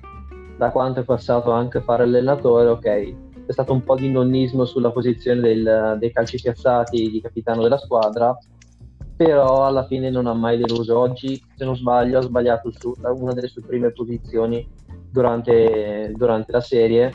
[0.57, 3.14] da quanto è passato anche a fare allenatore, ok,
[3.46, 7.77] è stato un po' di nonnismo sulla posizione del, dei calci piazzati di capitano della
[7.77, 8.37] squadra,
[9.16, 10.98] però alla fine non ha mai deluso.
[10.98, 14.66] Oggi, se non sbaglio, ha sbagliato su, una delle sue prime posizioni
[15.11, 17.12] durante, durante la serie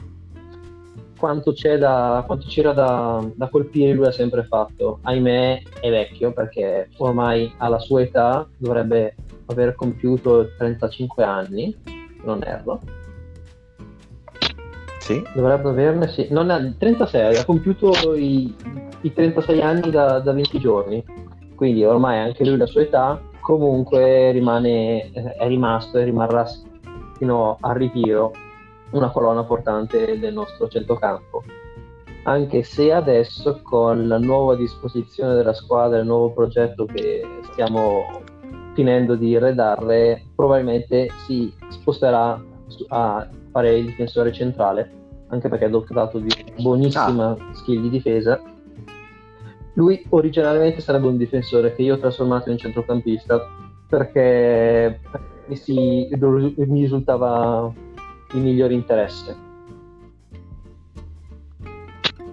[1.19, 4.99] quanto, da, quanto c'era da, da, colpire lui ha sempre fatto.
[5.03, 9.15] Ahimè è vecchio perché ormai alla sua età dovrebbe
[9.47, 11.75] aver compiuto 35 anni,
[12.23, 12.79] non erro.
[14.99, 15.21] Sì.
[15.33, 16.27] Dovrebbe averne, sì.
[16.29, 18.53] Non ha, 36, ha compiuto i,
[19.01, 21.03] i 36 anni da, da 20 giorni.
[21.55, 26.47] Quindi ormai anche lui la sua età comunque rimane, è rimasto e rimarrà
[27.17, 28.31] fino al ritiro
[28.91, 31.43] una colonna portante del nostro centrocampo.
[32.23, 37.21] Anche se adesso con la nuova disposizione della squadra, il nuovo progetto che
[37.51, 38.21] stiamo
[38.73, 42.41] finendo di redarle, probabilmente si sposterà
[42.89, 44.91] a fare il difensore centrale,
[45.27, 46.29] anche perché è dotato di
[46.61, 47.37] buonissima ah.
[47.53, 48.39] skill di difesa.
[49.73, 53.47] Lui originariamente sarebbe un difensore che io ho trasformato in centrocampista
[53.87, 54.99] perché
[55.45, 57.73] mi, si, mi risultava
[58.31, 59.47] di migliore interesse.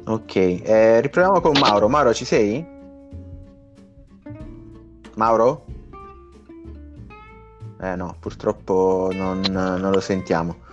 [0.04, 1.88] Ok, eh, riproviamo con Mauro.
[1.88, 2.64] Mauro, ci sei?
[5.16, 5.64] Mauro?
[7.80, 10.64] Eh no, purtroppo non, non lo sentiamo.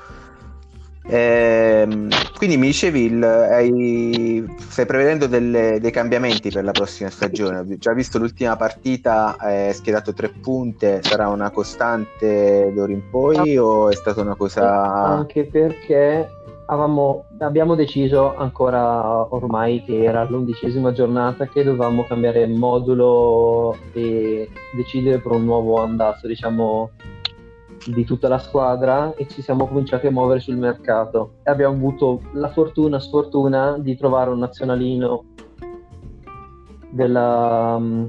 [1.05, 7.59] Eh, quindi mi dicevi, il, hai, stai prevedendo delle, dei cambiamenti per la prossima stagione.
[7.59, 13.57] Ho già visto l'ultima partita, hai schiedato tre punte, sarà una costante d'ora in poi
[13.57, 14.93] o è stata una cosa...
[14.93, 16.29] Anche perché
[16.65, 25.19] avevamo- abbiamo deciso ancora ormai che era l'undicesima giornata che dovevamo cambiare modulo e decidere
[25.19, 26.91] per un nuovo andazzo, diciamo,
[27.85, 31.35] di tutta la squadra e ci siamo cominciati a muovere sul mercato.
[31.43, 35.23] E abbiamo avuto la fortuna, sfortuna di trovare un nazionalino
[36.89, 38.05] della, mm,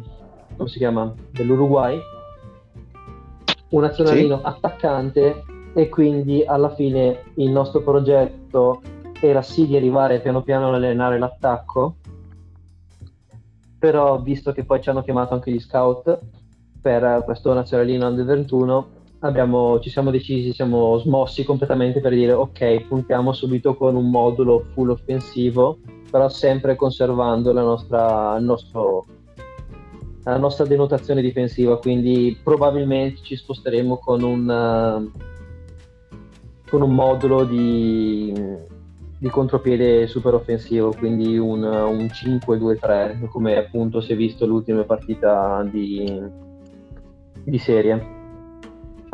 [0.57, 1.13] come si chiama?
[1.31, 1.99] dell'Uruguay,
[3.71, 8.81] un nazionalino attaccante e quindi alla fine il nostro progetto
[9.21, 11.97] era sì di arrivare piano piano ad allenare l'attacco,
[13.79, 16.19] però visto che poi ci hanno chiamato anche gli scout
[16.81, 18.87] per questo nazionalino under 21,
[19.25, 24.65] abbiamo- ci siamo decisi, siamo smossi completamente per dire ok, puntiamo subito con un modulo
[24.73, 25.79] full offensivo,
[26.11, 29.05] però sempre conservando la nostra, nostro-
[30.25, 35.11] la nostra denotazione difensiva, quindi probabilmente ci sposteremo con un,
[36.69, 38.33] con un modulo di,
[39.19, 45.67] di contropiede super offensivo, quindi un, un 5-2-3, come appunto si è visto l'ultima partita
[45.71, 46.23] di,
[47.43, 48.14] di serie.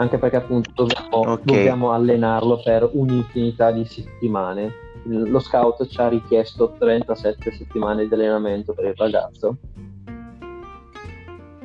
[0.01, 1.41] Anche perché appunto dobbiamo, Ok.
[1.43, 4.73] dobbiamo allenarlo per un'infinità di settimane.
[5.05, 9.57] Lo scout ci ha richiesto 37 settimane di allenamento per il ragazzo.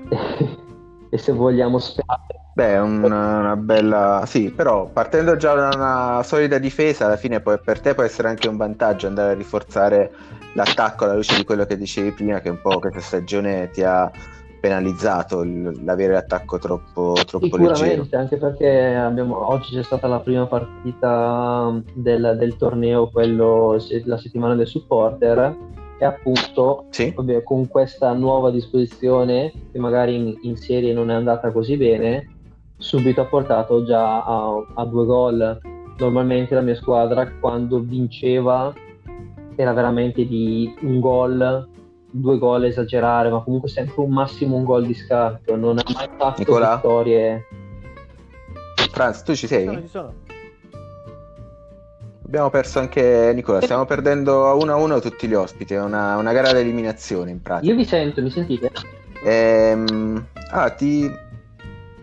[1.09, 4.23] e se vogliamo sperare Beh, è un- una bella...
[4.25, 8.27] Sì, però partendo già da una solida difesa, alla fine poi per te può essere
[8.27, 10.11] anche un vantaggio andare a rinforzare
[10.55, 14.09] l'attacco alla luce di quello che dicevi prima, che un po' questa stagione ti ha
[14.65, 17.75] penalizzato il- l'avere l'attacco troppo, troppo leggero.
[17.75, 24.17] Sicuramente, anche perché abbiamo- oggi c'è stata la prima partita del, del torneo, quello la
[24.17, 25.55] settimana del supporter,
[25.99, 27.13] e appunto Sì?
[27.15, 32.27] vabbè, con questa nuova disposizione, che magari in, in serie non è andata così bene,
[32.77, 35.59] subito ha portato già a, a due gol.
[35.97, 38.73] Normalmente la mia squadra quando vinceva
[39.55, 41.69] era veramente di un gol,
[42.17, 46.07] due gol esagerare, ma comunque sempre un massimo un gol di scarto, non ha mai
[46.17, 46.75] fatto Nicola?
[46.75, 47.45] vittorie.
[48.91, 49.81] Franz, tu ci Ci sono, sei?
[49.81, 50.13] ci sono.
[52.25, 56.51] Abbiamo perso anche Nicola, stiamo perdendo a 1-1 tutti gli ospiti, è una, una gara
[56.53, 57.69] di eliminazione in pratica.
[57.71, 58.71] Io vi sento, mi sentite?
[59.23, 61.23] Ehm, ah, ti-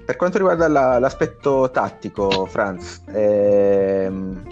[0.05, 4.43] Per quanto riguarda la- l'aspetto tattico, Franz, ehm,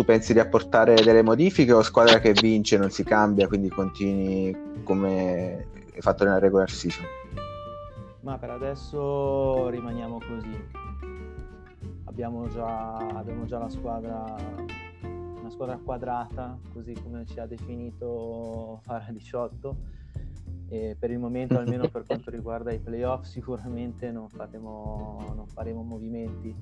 [0.00, 4.56] tu pensi di apportare delle modifiche o squadra che vince non si cambia, quindi continui
[4.82, 7.04] come hai fatto nella regular season?
[8.20, 10.68] Ma per adesso rimaniamo così.
[12.04, 14.24] Abbiamo già, abbiamo già la squadra,
[15.02, 19.76] una squadra quadrata, così come ci ha definito Fara 18.
[20.72, 25.82] E per il momento, almeno per quanto riguarda i playoff, sicuramente non faremo, non faremo
[25.82, 26.54] movimenti.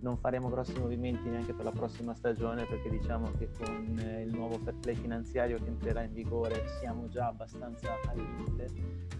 [0.00, 4.34] Non faremo grossi movimenti neanche per la prossima stagione perché diciamo che con eh, il
[4.34, 8.68] nuovo fair play finanziario che entrerà in vigore siamo già abbastanza al limite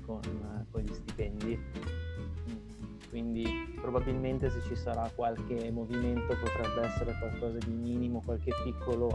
[0.05, 1.57] con, eh, con gli stipendi.
[1.57, 2.57] Mm,
[3.11, 3.45] Quindi
[3.81, 9.13] probabilmente se ci sarà qualche movimento potrebbe essere qualcosa di minimo, qualche piccolo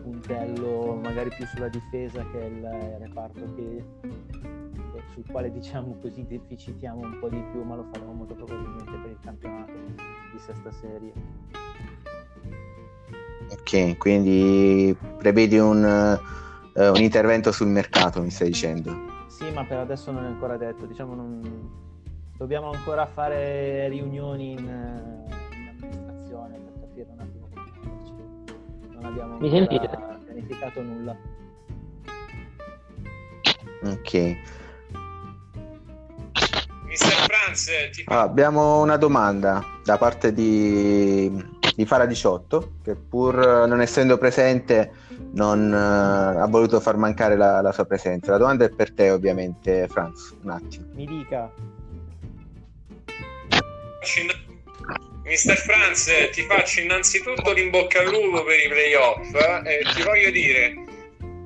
[0.00, 3.84] puntello, magari più sulla difesa che è il reparto che-
[5.12, 9.10] sul quale diciamo così deficitiamo un po' di più, ma lo faremo molto probabilmente per
[9.10, 11.12] il campionato di sesta serie.
[13.50, 15.84] Ok, quindi prevedi un,
[16.74, 18.94] eh, un intervento sul mercato, mi stai dicendo?
[19.28, 21.70] Sì, ma per adesso non è ancora detto, diciamo non...
[22.36, 27.66] dobbiamo ancora fare riunioni in, eh, in amministrazione per capire un attimo come.
[28.94, 30.24] Non abbiamo Mi ancora sentite?
[30.24, 31.16] pianificato nulla.
[33.84, 34.36] Ok.
[36.88, 41.30] Mister Franz, ti Ah, abbiamo una domanda da parte di,
[41.76, 44.90] di Fara 18 che pur non essendo presente
[45.32, 48.30] non eh, ha voluto far mancare la, la sua presenza.
[48.32, 50.86] La domanda è per te ovviamente Franz, un attimo.
[50.94, 51.52] Mi dica,
[55.24, 60.02] Mister Franz, ti faccio innanzitutto l'in bocca al lupo per i playoff eh, e ti
[60.02, 60.74] voglio dire,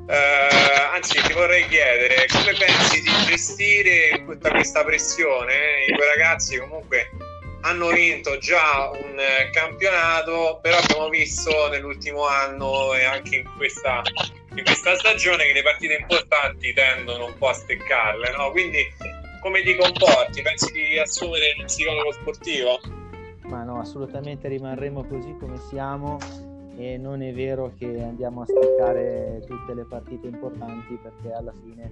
[0.07, 5.85] eh, anzi ti vorrei chiedere come pensi di gestire tutta questa pressione?
[5.88, 7.11] I tuoi ragazzi comunque
[7.63, 14.03] hanno vinto già un eh, campionato, però abbiamo visto nell'ultimo anno e anche in questa,
[14.55, 18.50] in questa stagione che le partite importanti tendono un po' a steccarle, no?
[18.50, 18.85] Quindi
[19.40, 20.42] come ti comporti?
[20.42, 22.81] Pensi di assumere un psicologo sportivo?
[23.53, 26.19] ma no, assolutamente rimarremo così come siamo
[26.83, 31.90] e non è vero che andiamo a staccare tutte le partite importanti perché alla fine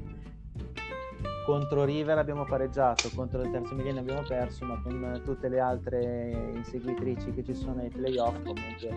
[1.47, 6.53] contro River abbiamo pareggiato, contro il terzo Milano abbiamo perso, ma con tutte le altre
[6.55, 8.93] inseguitrici che ci sono ai playoff comunque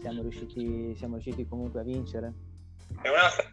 [0.00, 2.32] siamo riusciti, siamo riusciti comunque a vincere.
[3.04, 3.50] Un'altra,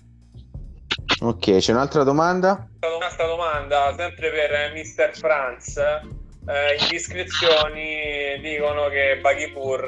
[1.21, 2.67] Ok, c'è un'altra domanda?
[2.81, 5.17] un'altra domanda, sempre per Mr.
[5.17, 5.77] Franz.
[5.77, 9.83] Eh, indiscrezioni dicono che Baghipur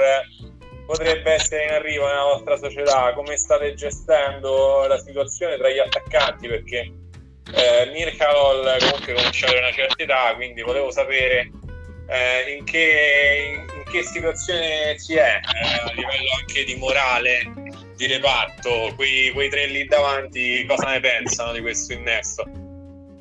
[0.88, 3.14] potrebbe essere in arrivo nella vostra società.
[3.14, 6.48] Come state gestendo la situazione tra gli attaccanti?
[6.48, 6.92] Perché
[7.54, 11.52] eh, Mirkalol comunque comincia ad avere una certa età, quindi volevo sapere
[12.10, 17.52] eh, in, che, in che situazione si è eh, a livello anche di morale
[17.96, 18.94] di reparto.
[18.96, 22.67] Quei, quei tre lì davanti cosa ne pensano di questo innesto?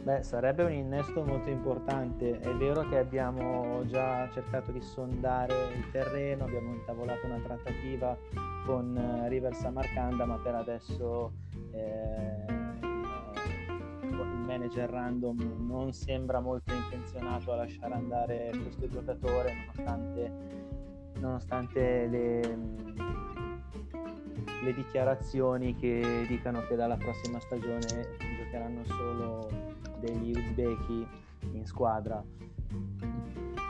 [0.07, 2.39] Beh, sarebbe un innesto molto importante.
[2.39, 8.17] È vero che abbiamo già cercato di sondare il terreno, abbiamo intavolato una trattativa
[8.65, 11.33] con eh, River Samarcanda, ma per adesso
[11.73, 12.45] eh,
[14.03, 20.33] il manager random non sembra molto intenzionato a lasciare andare questo giocatore, nonostante,
[21.19, 22.41] nonostante le,
[24.63, 29.49] le dichiarazioni che dicano che dalla prossima stagione giocheranno solo
[30.01, 31.07] degli uzbeki
[31.53, 32.23] in squadra.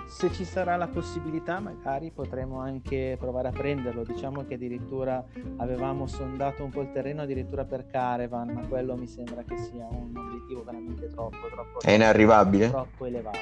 [0.09, 4.05] Se ci sarà la possibilità, magari potremo anche provare a prenderlo.
[4.05, 5.23] Diciamo che addirittura
[5.57, 9.85] avevamo sondato un po' il terreno addirittura per Caravan, ma quello mi sembra che sia
[9.91, 12.71] un obiettivo veramente troppo, troppo, È inarrivabile?
[12.71, 13.39] troppo elevato.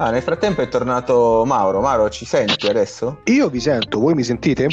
[0.00, 1.82] Ah, nel frattempo è tornato Mauro.
[1.82, 3.20] Mauro, ci senti adesso?
[3.24, 4.66] Io vi sento, voi mi sentite?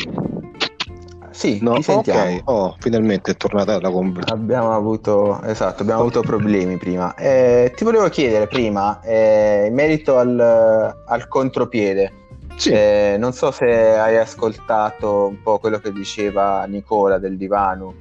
[1.32, 2.43] Sì, No, ok.
[2.45, 4.41] Oh, finalmente è tornata la conversazione.
[4.41, 7.13] Abbiamo avuto, esatto, abbiamo avuto problemi prima.
[7.15, 12.13] Eh, ti volevo chiedere prima, eh, in merito al, al contropiede,
[12.55, 17.95] Sì, eh, non so se hai ascoltato un po' quello che diceva Nicola del divano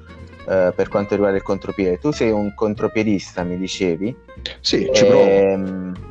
[0.48, 1.98] eh, per quanto riguarda il contropiede.
[1.98, 4.16] Tu sei un contropiedista, mi dicevi.
[4.60, 6.05] sì, ci provo.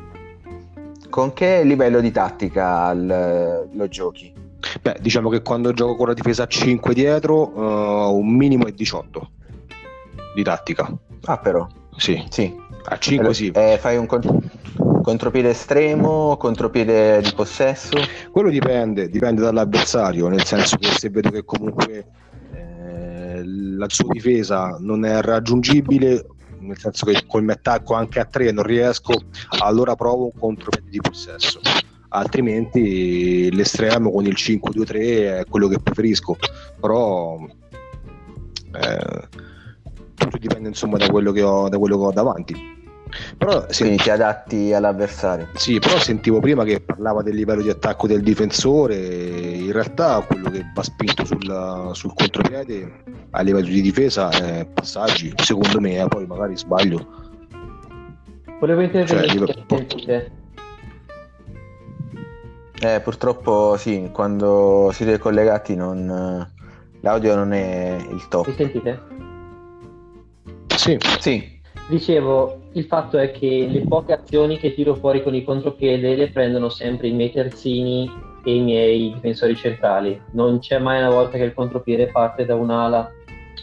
[1.08, 4.32] Con che livello di tattica l- lo giochi?
[4.82, 8.72] Beh, diciamo che quando gioco con la difesa a 5 dietro, eh, un minimo è
[8.72, 9.30] 18
[10.34, 10.92] di tattica.
[11.24, 12.54] Ah, però, Sì, sì.
[12.84, 13.50] a 5 sì.
[13.54, 14.50] Eh, fai un con-
[15.02, 17.96] contropiede estremo, contropiede di possesso?
[18.30, 22.06] Quello dipende, dipende dall'avversario, nel senso che se vedo che comunque
[22.54, 26.26] eh, la sua difesa non è raggiungibile,
[26.66, 29.14] nel senso che col mio attacco anche a 3 non riesco,
[29.60, 31.60] allora provo un contropiede di possesso.
[32.08, 36.36] Altrimenti l'estremo con il 5-2-3 è quello che preferisco,
[36.80, 37.38] però
[38.72, 39.28] eh,
[40.14, 42.75] tutto dipende insomma da quello che ho, da quello che ho davanti.
[43.38, 45.48] Però se- Quindi ti adatti all'avversario.
[45.54, 48.96] sì, però sentivo prima che parlava del livello di attacco del difensore.
[48.96, 55.32] In realtà quello che va spinto sul, sul contropiede a livello di difesa è passaggi,
[55.36, 57.06] secondo me, eh, poi magari sbaglio.
[58.58, 60.30] Volevo intervenire Cioè, sentite.
[62.80, 66.46] Eh, purtroppo sì, quando siete collegati non,
[67.00, 68.54] l'audio non è il Mi top.
[68.54, 69.00] sentite?
[70.76, 71.55] Sì, Sì,
[71.88, 76.30] Dicevo, il fatto è che le poche azioni che tiro fuori con il contropiede le
[76.30, 78.10] prendono sempre i miei terzini
[78.44, 80.20] e i miei difensori centrali.
[80.32, 83.08] Non c'è mai una volta che il contropiede parte da un'ala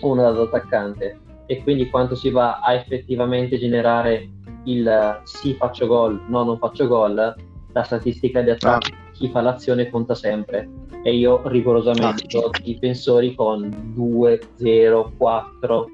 [0.02, 1.20] o una dall'attaccante.
[1.48, 4.30] E quindi quando si va a effettivamente generare
[4.66, 7.36] il eh, sì faccio gol, no non faccio gol,
[7.74, 10.70] la statistica di attacco, chi fa l'azione conta sempre.
[11.04, 15.88] E io rigorosamente Ah, ho difensori con 2, 0, 4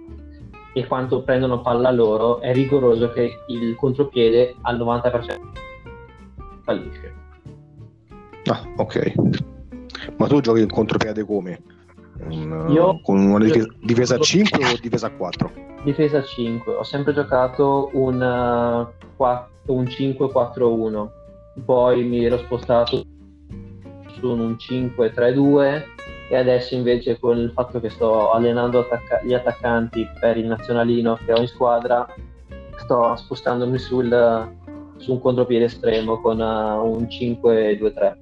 [0.74, 5.40] e quanto prendono palla loro è rigoroso che il contropiede al 90%
[6.62, 7.14] fallisce.
[8.46, 9.14] ah, ok.
[10.18, 11.62] Ma tu giochi in contropiede come?
[12.22, 15.52] Un, Io- con una difesa, difesa a 5 o difesa a 4?
[15.84, 21.10] Difesa 5, ho sempre giocato un, uh, qua- un 5-4-1,
[21.64, 23.04] poi mi ero spostato
[24.18, 25.84] su un 5-3-2
[26.30, 31.18] e adesso invece con il fatto che sto allenando attacca- gli attaccanti per il nazionalino
[31.26, 32.08] che ho in squadra,
[32.78, 34.52] sto spostandomi sul,
[34.98, 38.16] su un contropiede estremo con uh, un 5-2-3.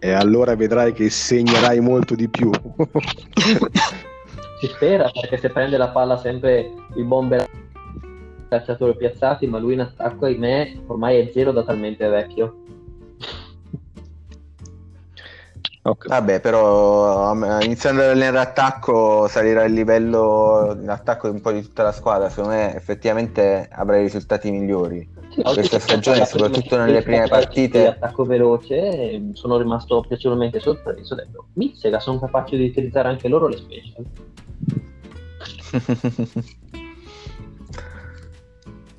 [0.00, 2.50] E allora vedrai che segnerai molto di più.
[4.60, 7.48] Si spera perché se prende la palla sempre il bomber
[8.48, 12.62] calciatori piazzati, ma lui in attacco, ahimè, ormai è zero da talmente vecchio.
[15.82, 16.08] Ok.
[16.08, 21.82] vabbè, però iniziando ad allenare attacco salirà il livello in attacco un po' di tutta
[21.82, 22.28] la squadra.
[22.28, 25.08] Secondo me effettivamente avrai risultati migliori.
[25.42, 31.14] Questa stagione, soprattutto nelle prime partite- Attacco veloce, sono rimasto piacevolmente sorpreso.
[31.14, 34.04] Ho detto, Mizzega, sono capaci di utilizzare anche loro le special.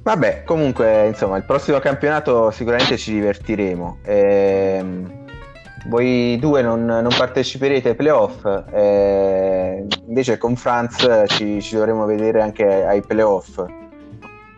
[0.02, 4.00] Vabbè, comunque, insomma, il prossimo campionato sicuramente ci divertiremo.
[4.04, 5.19] Ehm,
[5.88, 12.42] voi due non, non parteciperete ai playoff, eh, invece con Franz ci, ci dovremo vedere
[12.42, 13.64] anche ai playoff.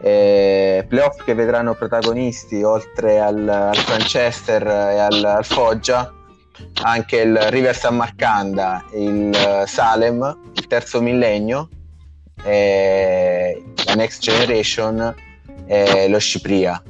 [0.04, 6.12] Eh, playoff che vedranno protagonisti oltre al, al Manchester e al, al, Foggia
[6.82, 11.70] anche il River San Marcanda, il Salem, il terzo millennio,
[12.44, 15.14] eh, la Next Generation
[15.68, 16.82] e lo Scipria.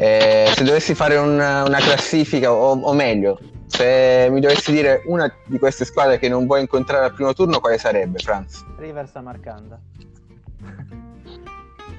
[0.00, 5.30] Eh, se dovessi fare un, una classifica, o, o, meglio, se mi dovessi dire una
[5.44, 8.64] di queste squadre che non vuoi incontrare al primo turno, quale sarebbe, Franz?
[8.78, 9.78] River Samarcanda.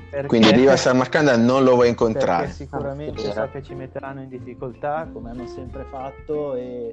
[0.10, 0.26] Perché...
[0.26, 2.47] Quindi River Samarcanda non lo vuoi incontrare.
[2.47, 6.91] Perché sicuramente so che ci metteranno in difficoltà, come hanno sempre fatto, e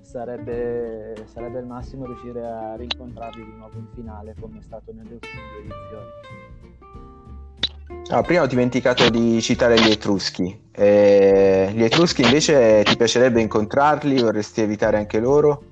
[0.00, 5.14] sarebbe, sarebbe il massimo riuscire a rincontrarli di nuovo in finale, come è stato nelle
[5.14, 6.49] ultime due edizioni.
[8.12, 10.68] Ah, prima ho dimenticato di citare gli Etruschi.
[10.72, 14.20] Eh, gli Etruschi invece ti piacerebbe incontrarli?
[14.20, 15.62] Vorresti evitare anche loro?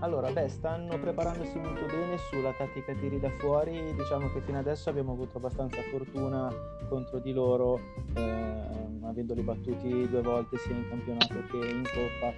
[0.00, 3.92] Allora, beh, stanno preparandosi molto bene sulla tattica tiri da fuori.
[3.94, 6.50] Diciamo che fino adesso abbiamo avuto abbastanza fortuna
[6.88, 7.78] contro di loro,
[8.14, 12.32] ehm, avendoli battuti due volte sia in campionato che in coppa.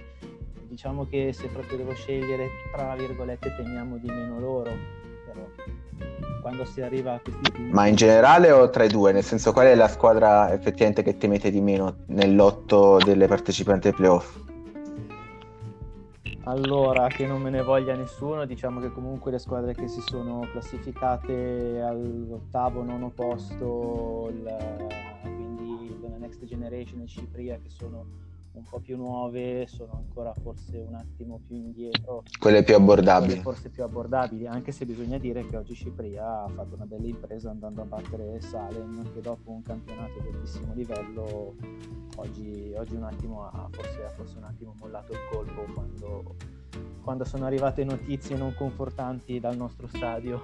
[0.67, 4.71] Diciamo che se proprio devo scegliere, tra virgolette, temiamo di meno loro,
[5.25, 5.47] però
[6.41, 7.71] quando si arriva a questi punti.
[7.71, 9.11] Ma in generale o tra i due?
[9.11, 13.87] Nel senso, qual è la squadra effettivamente che temete di meno nel lotto delle partecipanti
[13.87, 14.39] ai playoff?
[16.45, 20.47] Allora, che non me ne voglia nessuno, diciamo che comunque le squadre che si sono
[20.51, 24.87] classificate all'ottavo, nono posto, il,
[25.21, 28.05] quindi la Next Generation e Cipria, che sono
[28.53, 32.23] un po' più nuove sono ancora forse un attimo più indietro.
[32.39, 33.27] Quelle più abbordabili.
[33.27, 37.07] Quelle forse più abbordabili, anche se bisogna dire che oggi Cipria ha fatto una bella
[37.07, 41.55] impresa andando a battere Salem, che dopo un campionato di altissimo livello
[42.15, 46.35] oggi, oggi un attimo ha forse, ha forse un attimo mollato il colpo quando,
[47.01, 50.41] quando sono arrivate notizie non confortanti dal nostro stadio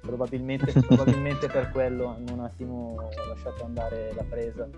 [0.00, 4.68] probabilmente, probabilmente per quello hanno un attimo lasciato andare la presa.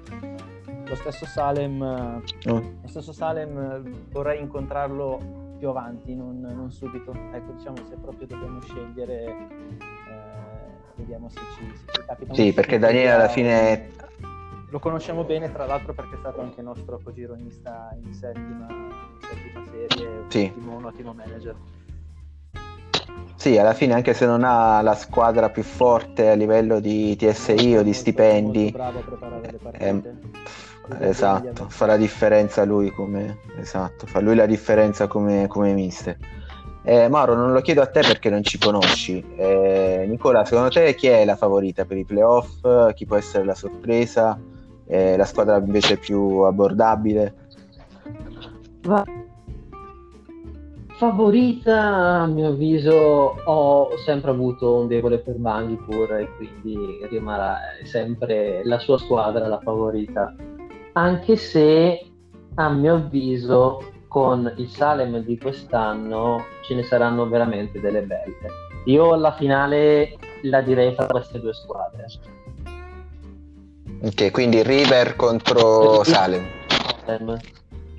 [0.87, 2.21] Lo stesso Salem, oh.
[2.83, 7.13] lo stesso Salem vorrei incontrarlo più avanti, non, non, subito.
[7.33, 9.77] Ecco, diciamo se proprio dobbiamo scegliere, eh,
[10.97, 12.35] vediamo se ci, se ci capita.
[12.35, 13.91] Sì, perché Daniele alla fine
[14.71, 19.65] lo conosciamo bene, tra l'altro, perché è stato anche nostro cogironista in settima, in settima
[19.65, 20.45] serie, sì.
[20.45, 21.57] un, ottimo, un ottimo manager.
[23.41, 27.79] Sì, alla fine anche se non ha la squadra più forte a livello di TSI
[27.79, 28.77] o di stipendi,
[29.79, 30.03] eh,
[30.99, 36.19] esatto, fa la differenza lui come, esatto, fa lui la differenza come, come mister.
[36.83, 39.25] Eh, Mauro, non lo chiedo a te perché non ci conosci.
[39.37, 42.93] Eh, Nicola, secondo te chi è la favorita per i playoff?
[42.93, 44.39] Chi può essere la sorpresa?
[44.87, 47.35] Eh, la squadra invece più abbordabile?
[48.83, 49.03] Va
[51.01, 58.61] Favorita, a mio avviso, ho sempre avuto un debole per Bangipur e quindi rimarrà sempre
[58.65, 60.35] la sua squadra la favorita.
[60.93, 62.07] Anche se,
[62.57, 68.37] a mio avviso, con il Salem di quest'anno ce ne saranno veramente delle belle.
[68.85, 72.05] Io alla finale la direi tra queste due squadre.
[74.03, 76.45] Ok, quindi River contro Salem.
[77.07, 77.39] Salem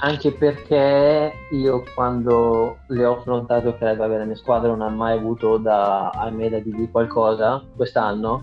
[0.04, 4.89] anche perché io quando le ho affrontate, ok, va bene, la mia squadra non ha
[4.89, 8.41] mai avuto da, ahimè, da dirgli qualcosa quest'anno,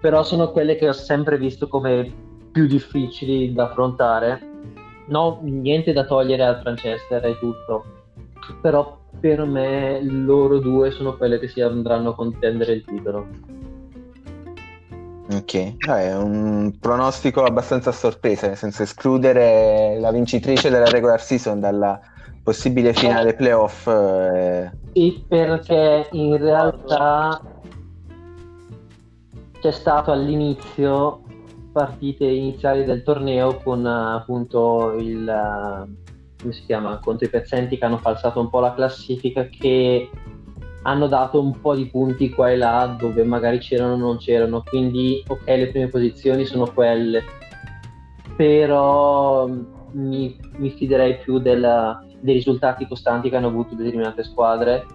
[0.00, 2.10] però sono quelle che ho sempre visto come
[2.50, 4.48] più difficili da affrontare.
[5.08, 7.84] No, niente da togliere al Franchester e tutto,
[8.62, 13.26] però per me loro due sono quelle che si andranno a contendere il titolo.
[15.32, 21.60] Ok, è un pronostico abbastanza a sorpresa, nel senso escludere la vincitrice della regular season
[21.60, 22.00] dalla
[22.42, 23.86] possibile finale playoff.
[23.86, 24.70] Eh...
[24.92, 27.40] Sì, perché in realtà
[29.60, 31.22] c'è stato all'inizio
[31.72, 35.88] partite iniziali del torneo con appunto il
[36.40, 40.10] come si chiama contro i pezzenti che hanno falsato un po' la classifica che
[40.82, 44.62] hanno dato un po' di punti qua e là dove magari c'erano o non c'erano,
[44.62, 47.22] quindi ok le prime posizioni sono quelle,
[48.36, 49.62] però mm,
[49.92, 54.86] mi, mi fiderei più della, dei risultati costanti che hanno avuto determinate squadre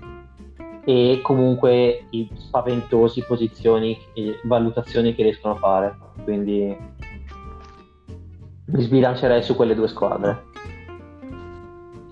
[0.86, 6.76] e comunque i spaventosi posizioni e valutazioni che riescono a fare, quindi
[8.68, 10.54] mi sbilancerei su quelle due squadre.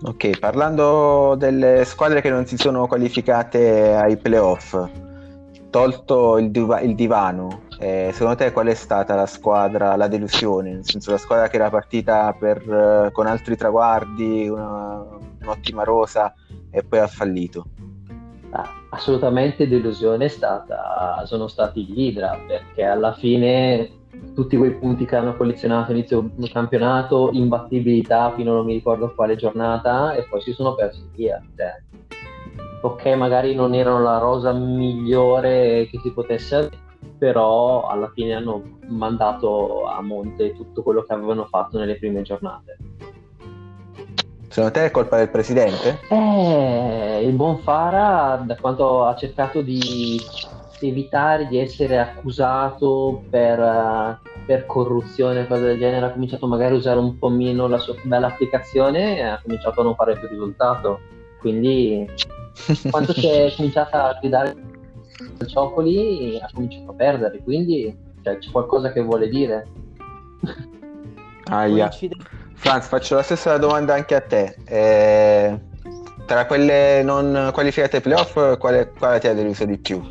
[0.06, 4.78] Ok, parlando delle squadre che non si sono qualificate ai playoff,
[5.70, 10.74] tolto il, diva- il divano, eh, secondo te qual è stata la squadra, la delusione?
[10.74, 15.06] Nel senso la squadra che era partita per, eh, con altri traguardi, una,
[15.42, 16.34] un'ottima rosa
[16.70, 17.68] e poi ha fallito?
[18.50, 24.03] Ah, assolutamente delusione è stata, sono stati gli Idra perché alla fine
[24.34, 29.36] tutti quei punti che hanno collezionato inizio campionato, imbattibilità fino a non mi ricordo quale
[29.36, 31.42] giornata e poi si sono persi via.
[31.56, 31.82] Cioè,
[32.82, 36.78] ok, magari non erano la rosa migliore che si potesse avere,
[37.18, 42.78] però alla fine hanno mandato a monte tutto quello che avevano fatto nelle prime giornate.
[44.50, 46.02] Secondo te è colpa del presidente?
[46.10, 50.22] Eh, il buon Fara, da quanto ha cercato di
[50.88, 56.78] evitare di essere accusato per, per corruzione o cose del genere, ha cominciato magari a
[56.78, 60.28] usare un po' meno la sua bella applicazione e ha cominciato a non fare più
[60.28, 61.00] risultato.
[61.40, 62.08] Quindi,
[62.90, 64.56] quando si è cominciata a gridare
[65.46, 67.42] Ciocoli, ha cominciato a perdere.
[67.44, 69.68] Quindi, cioè, c'è qualcosa che vuole dire.
[71.46, 71.92] Aia.
[72.54, 74.56] Franz, faccio la stessa domanda anche a te.
[74.66, 75.60] Eh,
[76.26, 80.02] tra quelle non qualificate playoff, quale, quale ti ha deluso di più?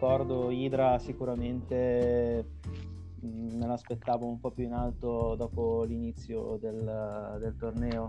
[0.00, 0.50] D'accordo.
[0.50, 2.44] Idra sicuramente
[3.20, 8.08] mh, me l'aspettavo un po' più in alto dopo l'inizio del, del torneo.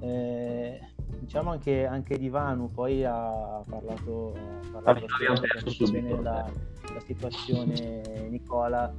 [0.00, 0.78] Eh,
[1.20, 5.06] diciamo anche, anche di Vanu poi ha parlato, ha parlato
[5.90, 6.50] bene la,
[6.92, 8.92] la situazione Nicola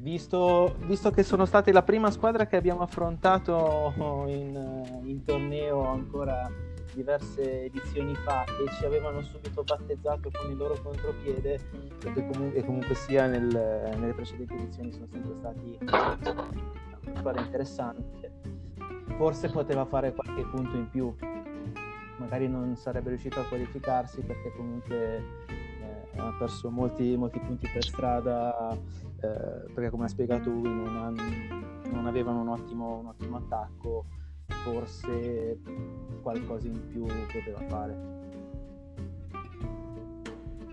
[0.00, 3.92] Visto, visto, che sono state la prima squadra che abbiamo affrontato
[4.28, 6.50] in, in, torneo ancora
[6.94, 11.60] diverse edizioni fa e ci avevano subito battezzato con il loro contropiede
[12.04, 18.20] e comunque, comunque sia nel, nelle precedenti edizioni sono sempre stati una squadra interessante
[19.20, 21.14] forse poteva fare qualche punto in più.
[22.16, 25.16] Magari non sarebbe riuscito a qualificarsi perché comunque
[25.46, 31.14] eh, ha perso molti, molti punti per strada eh, perché come ha spiegato lui non,
[31.90, 34.06] non avevano un ottimo, un ottimo attacco,
[34.64, 35.58] forse
[36.22, 38.18] qualcosa in più poteva fare.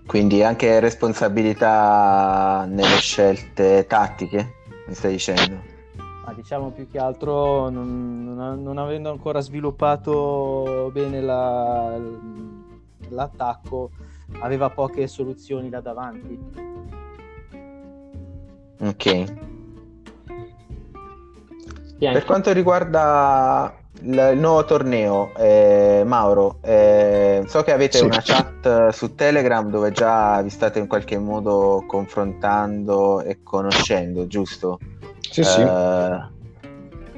[0.05, 4.53] Quindi anche responsabilità nelle scelte tattiche,
[4.87, 5.61] mi stai dicendo?
[6.25, 11.99] Ma diciamo più che altro non, non, non avendo ancora sviluppato bene la,
[13.09, 13.91] l'attacco,
[14.39, 16.85] aveva poche soluzioni da davanti
[18.79, 19.56] Ok.
[21.99, 28.03] Per quanto riguarda il, il nuovo torneo, eh, Mauro, eh, so che avete sì.
[28.03, 34.79] una chat su Telegram dove già vi state in qualche modo confrontando e conoscendo, giusto?
[35.19, 35.61] Sì, sì.
[35.61, 36.35] Eh,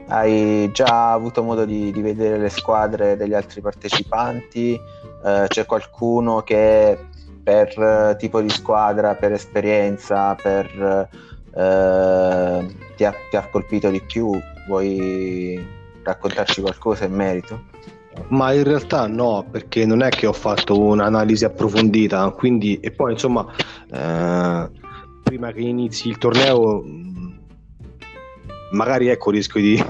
[0.08, 4.80] hai già avuto modo di, di, vedere le squadre degli altri partecipanti?
[5.26, 6.98] Eh, c'è qualcuno che
[7.44, 11.10] per tipo di squadra, per esperienza, per
[11.56, 14.32] eh, ti, ha, ti, ha, colpito di più?
[14.70, 15.60] Vuoi
[16.04, 17.64] raccontarci qualcosa in merito?
[18.28, 23.14] Ma in realtà no, perché non è che ho fatto un'analisi approfondita, quindi e poi
[23.14, 23.48] insomma,
[23.92, 24.70] eh,
[25.24, 26.84] prima che inizi il torneo,
[28.74, 29.84] magari ecco rischio di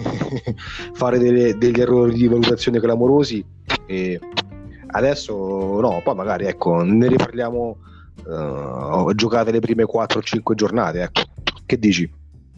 [0.95, 3.43] fare delle, degli errori di valutazione clamorosi.
[3.85, 4.17] E
[4.91, 5.33] adesso
[5.81, 7.77] no, poi magari ecco, ne riparliamo.
[8.25, 11.21] Uh, ho giocato le prime 4-5 giornate, ecco.
[11.65, 12.09] Che dici?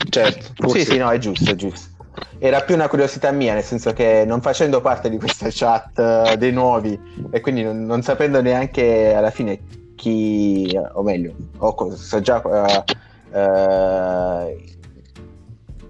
[0.09, 0.79] Certo, Forse...
[0.83, 1.90] sì, sì, no, è giusto, è giusto.
[2.39, 6.35] Era più una curiosità mia, nel senso che non facendo parte di questa chat uh,
[6.35, 6.99] dei nuovi
[7.29, 9.59] e quindi non, non, sapendo neanche alla fine
[9.95, 14.69] chi, o meglio, o, so già, uh, uh,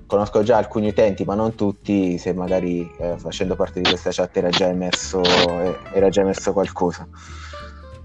[0.06, 4.50] conosco già alcuni utenti, ma non tutti, se magari facendo parte di questa chat era
[4.50, 5.22] già emerso,
[5.94, 7.08] era già emerso qualcosa.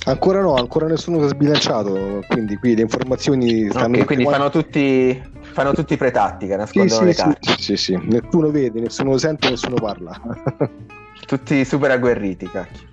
[0.09, 3.95] Ancora no, ancora nessuno si è sbilanciato, quindi qui le informazioni stanno...
[3.95, 7.51] Okay, quindi fanno tutti, fanno tutti pretattica, nascondono sì, sì, le carte.
[7.51, 10.17] Sì, sì, sì, nessuno vede, nessuno sente, nessuno parla.
[11.27, 12.87] tutti super agguerriti, cacchio.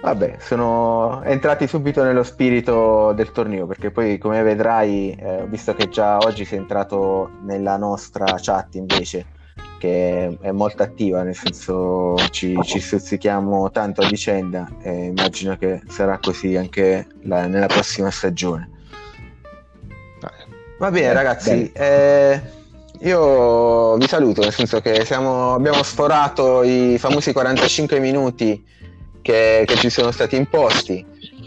[0.00, 5.90] Vabbè, sono entrati subito nello spirito del torneo, perché poi come vedrai, eh, visto che
[5.90, 9.26] già oggi sei entrato nella nostra chat invece,
[9.80, 15.80] che è molto attiva, nel senso ci, ci stuzzichiamo tanto a vicenda e immagino che
[15.88, 18.68] sarà così anche la, nella prossima stagione.
[20.78, 22.40] Va bene ragazzi, eh,
[23.00, 28.62] io vi saluto, nel senso che siamo, abbiamo sforato i famosi 45 minuti
[29.22, 31.06] che, che ci sono stati imposti.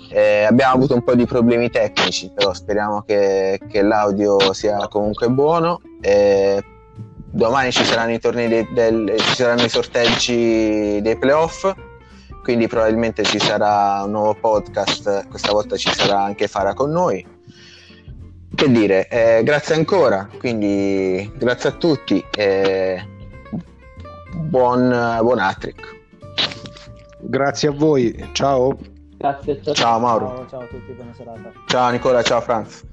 [0.09, 5.29] Eh, abbiamo avuto un po' di problemi tecnici, però speriamo che, che l'audio sia comunque
[5.29, 5.81] buono.
[6.01, 6.63] Eh,
[7.33, 11.73] domani ci saranno i tornei dei, del, ci saranno i sorteggi dei playoff
[12.43, 17.25] quindi probabilmente ci sarà un nuovo podcast, questa volta ci sarà anche Fara con noi.
[18.53, 23.01] Che dire, eh, grazie ancora, quindi grazie a tutti e
[24.35, 26.01] buon, buon Atric.
[27.21, 28.77] Grazie a voi, ciao.
[29.17, 29.73] Grazie, ciao.
[29.73, 31.51] Ciao Mauro, Ciao, ciao a tutti, buona serata.
[31.65, 32.83] ciao Nicola, ciao Franz.